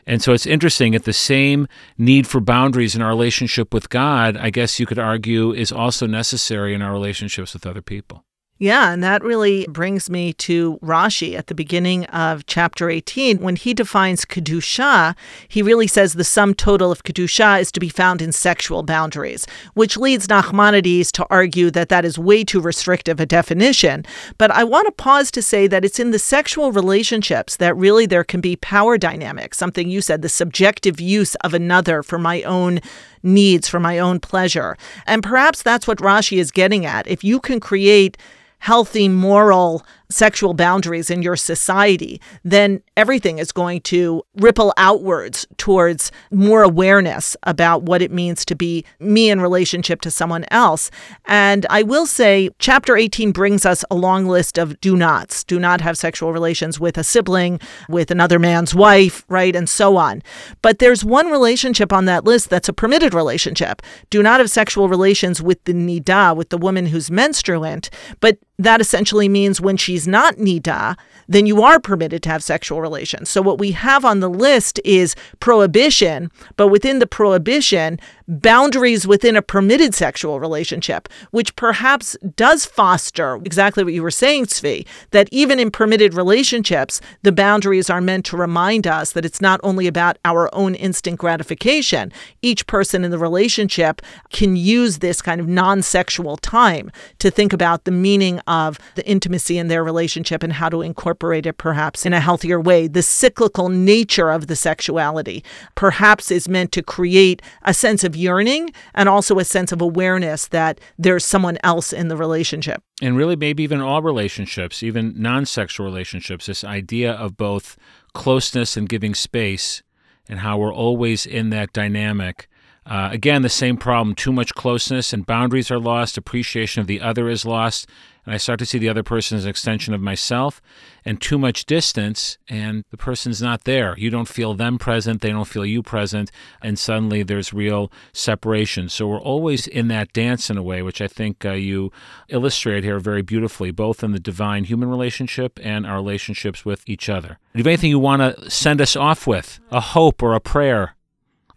And 0.09 0.23
so 0.23 0.33
it's 0.33 0.47
interesting 0.47 0.93
that 0.93 1.03
the 1.03 1.13
same 1.13 1.67
need 1.95 2.25
for 2.25 2.41
boundaries 2.41 2.95
in 2.95 3.01
our 3.03 3.09
relationship 3.09 3.75
with 3.75 3.89
God, 3.89 4.35
I 4.37 4.49
guess 4.49 4.79
you 4.79 4.87
could 4.87 4.97
argue, 4.97 5.53
is 5.53 5.71
also 5.71 6.07
necessary 6.07 6.73
in 6.73 6.81
our 6.81 6.91
relationships 6.91 7.53
with 7.53 7.67
other 7.67 7.83
people. 7.83 8.25
Yeah, 8.61 8.91
and 8.91 9.01
that 9.01 9.23
really 9.23 9.65
brings 9.69 10.09
me 10.09 10.33
to 10.33 10.79
Rashi 10.83 11.37
at 11.37 11.47
the 11.47 11.55
beginning 11.55 12.03
of 12.07 12.45
chapter 12.45 12.89
18. 12.89 13.39
When 13.39 13.55
he 13.55 13.73
defines 13.73 14.25
Kedusha, 14.25 15.15
he 15.47 15.61
really 15.61 15.87
says 15.87 16.13
the 16.13 16.25
sum 16.25 16.53
total 16.53 16.91
of 16.91 17.03
Kedusha 17.03 17.61
is 17.61 17.71
to 17.71 17.79
be 17.79 17.87
found 17.87 18.21
in 18.21 18.33
sexual 18.33 18.83
boundaries, 18.83 19.47
which 19.75 19.95
leads 19.95 20.27
Nachmanides 20.27 21.09
to 21.13 21.25
argue 21.29 21.71
that 21.71 21.87
that 21.87 22.03
is 22.03 22.19
way 22.19 22.43
too 22.43 22.59
restrictive 22.59 23.21
a 23.21 23.25
definition. 23.25 24.03
But 24.37 24.51
I 24.51 24.65
want 24.65 24.87
to 24.87 24.91
pause 24.91 25.31
to 25.31 25.41
say 25.41 25.65
that 25.67 25.85
it's 25.85 25.99
in 25.99 26.11
the 26.11 26.19
sexual 26.19 26.73
relationships 26.73 27.55
that 27.55 27.77
really 27.77 28.07
there 28.07 28.25
can 28.25 28.41
be 28.41 28.57
power 28.57 28.97
dynamics, 28.97 29.57
something 29.57 29.89
you 29.89 30.01
said, 30.01 30.21
the 30.21 30.27
subjective 30.27 30.99
use 30.99 31.35
of 31.35 31.53
another 31.53 32.03
for 32.03 32.19
my 32.19 32.43
own 32.43 32.81
needs, 33.23 33.69
for 33.69 33.79
my 33.79 33.99
own 33.99 34.19
pleasure. 34.19 34.75
And 35.07 35.23
perhaps 35.23 35.63
that's 35.63 35.87
what 35.87 35.99
Rashi 35.99 36.39
is 36.39 36.51
getting 36.51 36.85
at. 36.85 37.07
If 37.07 37.23
you 37.23 37.39
can 37.39 37.61
create 37.61 38.17
healthy 38.59 39.09
moral 39.09 39.83
sexual 40.11 40.55
boundaries 40.55 41.09
in 41.09 41.21
your 41.21 41.35
society, 41.35 42.19
then 42.43 42.81
everything 42.97 43.37
is 43.37 43.51
going 43.51 43.79
to 43.79 44.23
ripple 44.37 44.73
outwards 44.75 45.45
towards 45.57 46.11
more 46.31 46.63
awareness 46.63 47.37
about 47.43 47.83
what 47.83 48.01
it 48.01 48.11
means 48.11 48.43
to 48.43 48.55
be 48.55 48.83
me 48.99 49.29
in 49.29 49.39
relationship 49.39 50.01
to 50.01 50.09
someone 50.09 50.45
else. 50.49 50.89
And 51.25 51.65
I 51.69 51.83
will 51.83 52.07
say, 52.07 52.49
chapter 52.57 52.97
18 52.97 53.31
brings 53.31 53.65
us 53.65 53.85
a 53.91 53.95
long 53.95 54.25
list 54.25 54.57
of 54.57 54.79
do 54.81 54.97
nots. 54.97 55.43
Do 55.43 55.59
not 55.59 55.81
have 55.81 55.97
sexual 55.97 56.33
relations 56.33 56.79
with 56.79 56.97
a 56.97 57.03
sibling, 57.03 57.59
with 57.87 58.09
another 58.09 58.39
man's 58.39 58.73
wife, 58.73 59.23
right? 59.29 59.55
And 59.55 59.69
so 59.69 59.95
on. 59.95 60.23
But 60.63 60.79
there's 60.79 61.05
one 61.05 61.27
relationship 61.27 61.93
on 61.93 62.05
that 62.05 62.23
list 62.25 62.49
that's 62.49 62.69
a 62.69 62.73
permitted 62.73 63.13
relationship. 63.13 63.83
Do 64.09 64.23
not 64.23 64.39
have 64.39 64.49
sexual 64.49 64.89
relations 64.89 65.39
with 65.39 65.63
the 65.65 65.73
nida, 65.73 66.35
with 66.35 66.49
the 66.49 66.57
woman 66.57 66.87
who's 66.87 67.11
menstruant. 67.11 67.91
But 68.19 68.39
that 68.59 68.81
essentially 68.81 69.27
means 69.29 69.59
when 69.59 69.77
she's 69.77 70.07
not 70.07 70.35
nida, 70.35 70.97
then 71.29 71.45
you 71.45 71.61
are 71.61 71.79
permitted 71.79 72.23
to 72.23 72.29
have 72.29 72.43
sexual 72.43 72.81
relations. 72.81 73.29
So 73.29 73.41
what 73.41 73.59
we 73.59 73.71
have 73.71 74.03
on 74.03 74.19
the 74.19 74.29
list 74.29 74.81
is 74.83 75.15
prohibition, 75.39 76.31
but 76.57 76.69
within 76.69 76.97
the 76.97 77.07
prohibition, 77.07 77.99
boundaries 78.27 79.07
within 79.07 79.35
a 79.35 79.41
permitted 79.41 79.93
sexual 79.93 80.39
relationship, 80.39 81.07
which 81.29 81.55
perhaps 81.55 82.17
does 82.35 82.65
foster 82.65 83.35
exactly 83.45 83.83
what 83.83 83.93
you 83.93 84.01
were 84.01 84.11
saying, 84.11 84.47
Zvi, 84.47 84.87
that 85.11 85.29
even 85.31 85.59
in 85.59 85.69
permitted 85.69 86.15
relationships, 86.15 86.99
the 87.21 87.31
boundaries 87.31 87.89
are 87.89 88.01
meant 88.01 88.25
to 88.25 88.37
remind 88.37 88.87
us 88.87 89.11
that 89.11 89.25
it's 89.25 89.41
not 89.41 89.59
only 89.63 89.85
about 89.85 90.17
our 90.25 90.53
own 90.53 90.73
instant 90.73 91.19
gratification. 91.19 92.11
Each 92.41 92.65
person 92.65 93.03
in 93.03 93.11
the 93.11 93.19
relationship 93.19 94.01
can 94.31 94.55
use 94.55 94.97
this 94.97 95.21
kind 95.21 95.39
of 95.39 95.47
non 95.47 95.83
sexual 95.83 96.37
time 96.37 96.91
to 97.19 97.29
think 97.29 97.53
about 97.53 97.83
the 97.83 97.91
meaning 97.91 98.39
of 98.47 98.79
the 98.95 99.07
intimacy 99.07 99.59
in 99.59 99.67
their 99.67 99.83
relationship 99.83 100.41
and 100.41 100.53
how 100.53 100.69
to 100.69 100.81
incorporate 100.81 101.18
it 101.19 101.57
perhaps 101.57 102.05
in 102.05 102.13
a 102.13 102.19
healthier 102.19 102.59
way. 102.59 102.87
The 102.87 103.03
cyclical 103.03 103.69
nature 103.69 104.31
of 104.31 104.47
the 104.47 104.55
sexuality 104.55 105.43
perhaps 105.75 106.31
is 106.31 106.49
meant 106.49 106.71
to 106.73 106.81
create 106.81 107.41
a 107.63 107.73
sense 107.73 108.03
of 108.03 108.15
yearning 108.15 108.71
and 108.93 109.07
also 109.07 109.39
a 109.39 109.45
sense 109.45 109.71
of 109.71 109.81
awareness 109.81 110.47
that 110.47 110.79
there's 110.97 111.25
someone 111.25 111.57
else 111.63 111.93
in 111.93 112.07
the 112.07 112.17
relationship. 112.17 112.81
And 113.01 113.15
really, 113.15 113.35
maybe 113.35 113.63
even 113.63 113.81
all 113.81 114.01
relationships, 114.01 114.83
even 114.83 115.13
non 115.15 115.45
sexual 115.45 115.85
relationships, 115.85 116.47
this 116.47 116.63
idea 116.63 117.11
of 117.11 117.37
both 117.37 117.77
closeness 118.13 118.75
and 118.75 118.89
giving 118.89 119.15
space 119.15 119.83
and 120.27 120.39
how 120.39 120.57
we're 120.57 120.73
always 120.73 121.25
in 121.25 121.49
that 121.49 121.73
dynamic. 121.73 122.47
Uh, 122.89 123.09
again, 123.11 123.43
the 123.43 123.49
same 123.49 123.77
problem 123.77 124.15
too 124.15 124.33
much 124.33 124.53
closeness 124.55 125.13
and 125.13 125.25
boundaries 125.25 125.71
are 125.71 125.79
lost, 125.79 126.17
appreciation 126.17 126.81
of 126.81 126.87
the 126.87 126.99
other 126.99 127.29
is 127.29 127.45
lost 127.45 127.87
and 128.29 128.35
I 128.35 128.37
start 128.37 128.59
to 128.59 128.65
see 128.67 128.77
the 128.77 128.89
other 128.89 129.01
person 129.01 129.39
as 129.39 129.45
an 129.45 129.49
extension 129.49 129.91
of 129.91 130.01
myself, 130.01 130.61
and 131.03 131.19
too 131.19 131.39
much 131.39 131.65
distance, 131.65 132.37
and 132.47 132.83
the 132.91 132.97
person's 132.97 133.41
not 133.41 133.63
there. 133.63 133.95
You 133.97 134.11
don't 134.11 134.27
feel 134.27 134.53
them 134.53 134.77
present, 134.77 135.21
they 135.21 135.31
don't 135.31 135.47
feel 135.47 135.65
you 135.65 135.81
present, 135.81 136.29
and 136.61 136.77
suddenly 136.77 137.23
there's 137.23 137.53
real 137.53 137.91
separation. 138.13 138.87
So 138.87 139.07
we're 139.07 139.19
always 139.19 139.65
in 139.65 139.87
that 139.87 140.13
dance 140.13 140.51
in 140.51 140.57
a 140.57 140.61
way, 140.61 140.83
which 140.83 141.01
I 141.01 141.07
think 141.07 141.43
uh, 141.43 141.53
you 141.53 141.91
illustrate 142.27 142.83
here 142.83 142.99
very 142.99 143.23
beautifully, 143.23 143.71
both 143.71 144.03
in 144.03 144.11
the 144.11 144.19
divine 144.19 144.65
human 144.65 144.89
relationship 144.89 145.59
and 145.63 145.87
our 145.87 145.95
relationships 145.95 146.63
with 146.63 146.87
each 146.87 147.09
other. 147.09 147.39
Do 147.53 147.57
you 147.57 147.59
have 147.61 147.67
anything 147.67 147.89
you 147.89 147.97
want 147.97 148.21
to 148.21 148.51
send 148.51 148.79
us 148.79 148.95
off 148.95 149.25
with? 149.25 149.59
A 149.71 149.79
hope 149.79 150.21
or 150.21 150.35
a 150.35 150.39
prayer, 150.39 150.95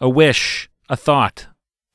a 0.01 0.09
wish, 0.09 0.71
a 0.93 0.97
thought? 0.97 1.47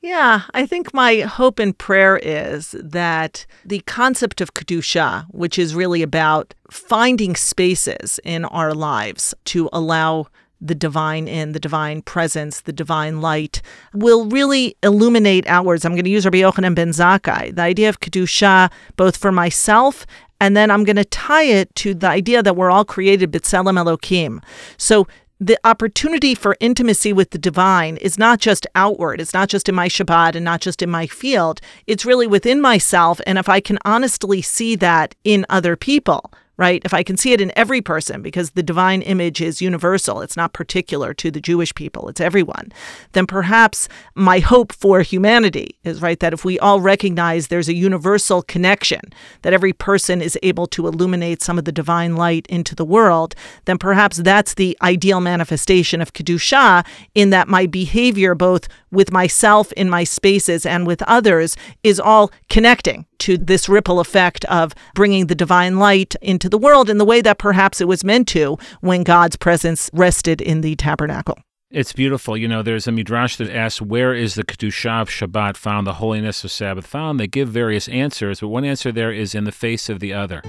Yeah, 0.02 0.42
I 0.54 0.66
think 0.66 0.94
my 0.94 1.22
hope 1.22 1.60
and 1.60 1.78
prayer 1.78 2.18
is 2.18 2.76
that 2.80 3.46
the 3.64 3.80
concept 3.82 4.42
of 4.42 4.54
Kedusha, 4.54 5.26
which 5.30 5.60
is 5.60 5.76
really 5.76 6.02
about 6.02 6.54
finding 6.72 7.36
spaces 7.36 8.20
in 8.24 8.46
our 8.46 8.74
lives 8.74 9.34
to 9.46 9.70
allow 9.72 10.28
the 10.60 10.76
divine 10.76 11.28
in, 11.28 11.52
the 11.52 11.60
divine 11.60 12.02
presence, 12.02 12.62
the 12.62 12.74
divine 12.74 13.22
light, 13.22 13.62
will 13.94 14.26
really 14.26 14.76
illuminate 14.82 15.46
ours. 15.48 15.86
I'm 15.86 15.94
going 15.94 16.04
to 16.04 16.10
use 16.10 16.26
Rabbi 16.26 16.40
Yochanan 16.40 16.74
ben 16.74 16.90
Zakkai, 16.90 17.56
the 17.56 17.62
idea 17.62 17.90
of 17.90 18.00
Kedusha, 18.00 18.72
both 18.96 19.18
for 19.18 19.32
myself 19.32 20.06
and 20.40 20.56
then 20.56 20.70
I'm 20.70 20.84
going 20.84 20.98
to 20.98 21.06
tie 21.06 21.44
it 21.44 21.74
to 21.76 21.94
the 21.94 22.08
idea 22.08 22.44
that 22.44 22.56
we're 22.56 22.70
all 22.70 22.86
created 22.86 23.32
B'Tselem 23.32 23.84
Elokim. 23.84 24.44
So 24.78 25.08
the 25.40 25.60
opportunity 25.64 26.34
for 26.34 26.58
intimacy 26.60 27.14
with 27.14 27.30
the 27.30 27.38
divine 27.38 27.98
is 27.98 28.18
not 28.18 28.40
just 28.40 28.66
outward. 28.74 29.22
It's 29.22 29.34
not 29.34 29.50
just 29.50 29.70
in 29.70 29.76
my 29.76 29.88
Shabbat 29.88 30.36
and 30.36 30.44
not 30.44 30.62
just 30.62 30.82
in 30.82 30.90
my 30.90 31.06
field. 31.06 31.62
It's 31.86 32.06
really 32.06 32.28
within 32.28 32.60
myself. 32.60 33.22
And 33.28 33.38
if 33.38 33.48
I 33.48 33.60
can 33.60 33.78
honestly 33.86 34.42
see 34.42 34.76
that 34.78 35.14
in 35.24 35.46
other 35.50 35.76
people, 35.76 36.32
right? 36.58 36.82
If 36.84 36.94
I 36.94 37.04
can 37.04 37.18
see 37.18 37.34
it 37.34 37.42
in 37.42 37.52
every 37.56 37.82
person, 37.82 38.22
because 38.22 38.52
the 38.52 38.64
divine 38.64 39.02
image 39.04 39.42
is 39.42 39.62
universal, 39.62 40.22
it's 40.22 40.36
not 40.36 40.54
particular 40.54 41.14
to 41.14 41.30
the 41.30 41.40
Jewish 41.40 41.74
people, 41.76 42.10
it's 42.10 42.20
everyone, 42.20 42.72
then 43.14 43.28
perhaps 43.28 43.88
my 44.16 44.40
hope 44.40 44.74
for 44.74 45.02
humanity 45.02 45.78
is, 45.84 46.02
right, 46.02 46.20
that 46.20 46.34
if 46.34 46.44
we 46.44 46.58
all 46.60 46.82
recognize 46.82 47.48
there's 47.48 47.70
a 47.70 47.76
universal 47.76 48.42
connection, 48.42 49.02
that 49.44 49.54
every 49.54 49.74
person 49.74 50.22
is 50.22 50.38
able 50.42 50.66
to 50.68 50.88
illuminate 50.88 51.42
some 51.42 51.60
of 51.60 51.66
the 51.66 51.72
divine 51.72 52.16
light 52.16 52.48
into 52.48 52.74
the 52.74 52.86
world, 52.86 53.36
then 53.66 53.78
perhaps 53.78 54.18
that's 54.18 54.56
the 54.56 54.78
ideal 54.82 55.22
manifestation 55.22 56.02
of 56.02 56.14
Kedusha, 56.14 56.86
in 57.14 57.30
that 57.30 57.48
my 57.48 57.68
behavior, 57.68 58.34
both 58.34 58.68
with 58.92 59.12
myself 59.12 59.72
in 59.74 59.90
my 59.90 60.04
spaces 60.04 60.66
and 60.66 60.88
with 60.88 61.04
others, 61.04 61.56
is 61.84 62.00
all 62.00 62.32
connecting 62.50 63.06
to 63.20 63.38
this 63.38 63.68
ripple 63.70 64.00
effect 64.00 64.46
of 64.46 64.74
bringing 64.96 65.28
the 65.28 65.36
divine 65.36 65.78
light 65.78 66.16
into 66.22 66.50
the 66.50 66.58
world 66.58 66.90
in 66.90 66.98
the 66.98 67.06
way 67.06 67.22
that 67.22 67.38
perhaps 67.38 67.82
it 67.82 67.88
was 67.88 68.04
meant 68.04 68.28
to 68.30 68.58
when 68.82 69.04
God's 69.04 69.36
presence 69.36 69.90
rested 69.94 70.42
in 70.42 70.62
the 70.62 70.76
tabernacle. 70.76 71.38
It's 71.70 71.92
beautiful. 71.92 72.38
You 72.38 72.48
know, 72.48 72.64
there's 72.64 72.88
a 72.88 72.94
midrash 72.94 73.36
that 73.36 73.54
asks, 73.54 73.82
Where 73.82 74.14
is 74.14 74.36
the 74.36 74.46
Kedusha 74.46 75.02
of 75.02 75.10
Shabbat 75.10 75.58
found, 75.58 75.86
the 75.86 75.96
holiness 75.96 76.46
of 76.46 76.52
Sabbath 76.52 76.88
found? 76.88 77.20
They 77.20 77.28
give 77.28 77.50
various 77.50 77.90
answers, 77.90 78.40
but 78.40 78.48
one 78.48 78.64
answer 78.64 78.92
there 78.92 79.12
is 79.12 79.36
in 79.36 79.44
the 79.44 79.52
face 79.52 79.90
of 79.90 80.00
the 80.00 80.14
other. 80.14 80.42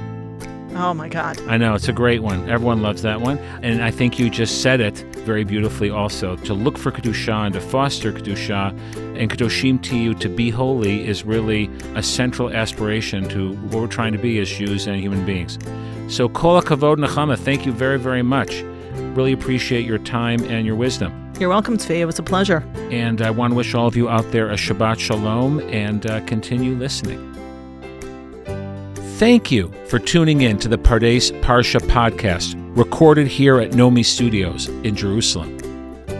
Oh 0.76 0.94
my 0.94 1.08
God. 1.08 1.40
I 1.48 1.56
know, 1.56 1.74
it's 1.74 1.88
a 1.88 1.92
great 1.92 2.22
one. 2.22 2.48
Everyone 2.48 2.82
loves 2.82 3.02
that 3.02 3.20
one. 3.20 3.38
And 3.62 3.82
I 3.82 3.90
think 3.90 4.20
you 4.20 4.30
just 4.30 4.62
said 4.62 4.80
it 4.80 4.98
very 5.24 5.42
beautifully 5.42 5.90
also. 5.90 6.36
To 6.36 6.54
look 6.54 6.78
for 6.78 6.92
Kedusha 6.92 7.46
and 7.46 7.54
to 7.54 7.60
foster 7.60 8.12
Kedusha 8.12 9.07
and 9.18 9.30
Kedoshim 9.30 9.78
Tihiyu, 9.80 10.18
to 10.20 10.28
be 10.28 10.50
holy, 10.50 11.06
is 11.06 11.24
really 11.24 11.70
a 11.94 12.02
central 12.02 12.50
aspiration 12.50 13.28
to 13.28 13.54
what 13.54 13.80
we're 13.80 13.86
trying 13.86 14.12
to 14.12 14.18
be 14.18 14.38
as 14.38 14.48
Jews 14.48 14.86
and 14.86 15.00
human 15.00 15.26
beings. 15.26 15.58
So, 16.08 16.28
Kol 16.28 16.62
Kavod 16.62 16.96
Nechama, 16.96 17.38
thank 17.38 17.66
you 17.66 17.72
very, 17.72 17.98
very 17.98 18.22
much. 18.22 18.62
Really 19.14 19.32
appreciate 19.32 19.84
your 19.84 19.98
time 19.98 20.42
and 20.44 20.64
your 20.64 20.76
wisdom. 20.76 21.12
You're 21.38 21.50
welcome, 21.50 21.76
Tzvi. 21.76 21.98
It 21.98 22.06
was 22.06 22.18
a 22.18 22.22
pleasure. 22.22 22.64
And 22.90 23.22
I 23.22 23.30
want 23.30 23.52
to 23.52 23.56
wish 23.56 23.74
all 23.74 23.86
of 23.86 23.96
you 23.96 24.08
out 24.08 24.30
there 24.32 24.48
a 24.48 24.54
Shabbat 24.54 24.98
Shalom 24.98 25.60
and 25.60 26.06
uh, 26.06 26.20
continue 26.24 26.74
listening. 26.74 27.24
Thank 29.18 29.50
you 29.50 29.72
for 29.88 29.98
tuning 29.98 30.42
in 30.42 30.58
to 30.58 30.68
the 30.68 30.78
Pardes 30.78 31.32
Parsha 31.42 31.80
podcast, 31.80 32.54
recorded 32.76 33.26
here 33.26 33.58
at 33.60 33.72
Nomi 33.72 34.04
Studios 34.04 34.68
in 34.68 34.94
Jerusalem. 34.94 35.57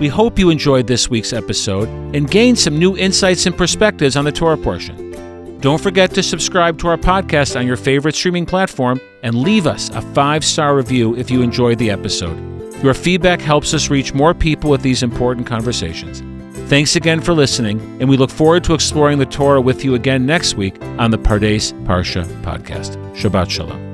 We 0.01 0.09
hope 0.09 0.39
you 0.39 0.51
enjoyed 0.51 0.87
this 0.87 1.11
week's 1.11 1.33
episode 1.33 1.89
and 2.15 2.31
gained 2.31 2.59
some 2.59 2.79
new 2.79 2.97
insights 2.97 3.47
and 3.47 3.57
perspectives 3.57 4.17
on 4.17 4.25
the 4.25 4.33
Torah 4.33 4.57
portion. 4.57 5.59
Don't 5.61 5.81
forget 5.81 6.15
to 6.15 6.23
subscribe 6.23 6.79
to 6.79 6.89
our 6.89 6.97
podcast 6.97 7.59
on 7.59 7.67
your 7.67 7.77
favorite 7.77 8.15
streaming 8.15 8.47
platform 8.47 9.01
and 9.25 9.35
leave 9.35 9.67
us 9.67 9.91
a 9.91 10.01
five 10.01 10.45
star 10.45 10.77
review 10.77 11.17
if 11.17 11.31
you 11.31 11.43
enjoyed 11.43 11.79
the 11.79 11.91
episode. 11.91 12.37
Your 12.83 12.95
feedback 12.95 13.41
helps 13.41 13.75
us 13.75 13.91
reach 13.91 14.15
more 14.15 14.35
people 14.35 14.71
with 14.71 14.83
these 14.83 15.03
important 15.03 15.49
conversations. 15.49 16.23
Thanks 16.69 16.95
again 16.97 17.21
for 17.21 17.33
listening, 17.33 17.81
and 18.01 18.09
we 18.09 18.17
look 18.17 18.31
forward 18.31 18.63
to 18.65 18.75
exploring 18.75 19.19
the 19.19 19.27
Torah 19.27 19.61
with 19.61 19.85
you 19.85 19.95
again 19.95 20.27
next 20.27 20.55
week 20.55 20.81
on 20.99 21.11
the 21.11 21.19
Pardes 21.19 21.73
Parsha 21.85 22.25
podcast. 22.43 22.97
Shabbat 23.17 23.51
Shalom. 23.51 23.88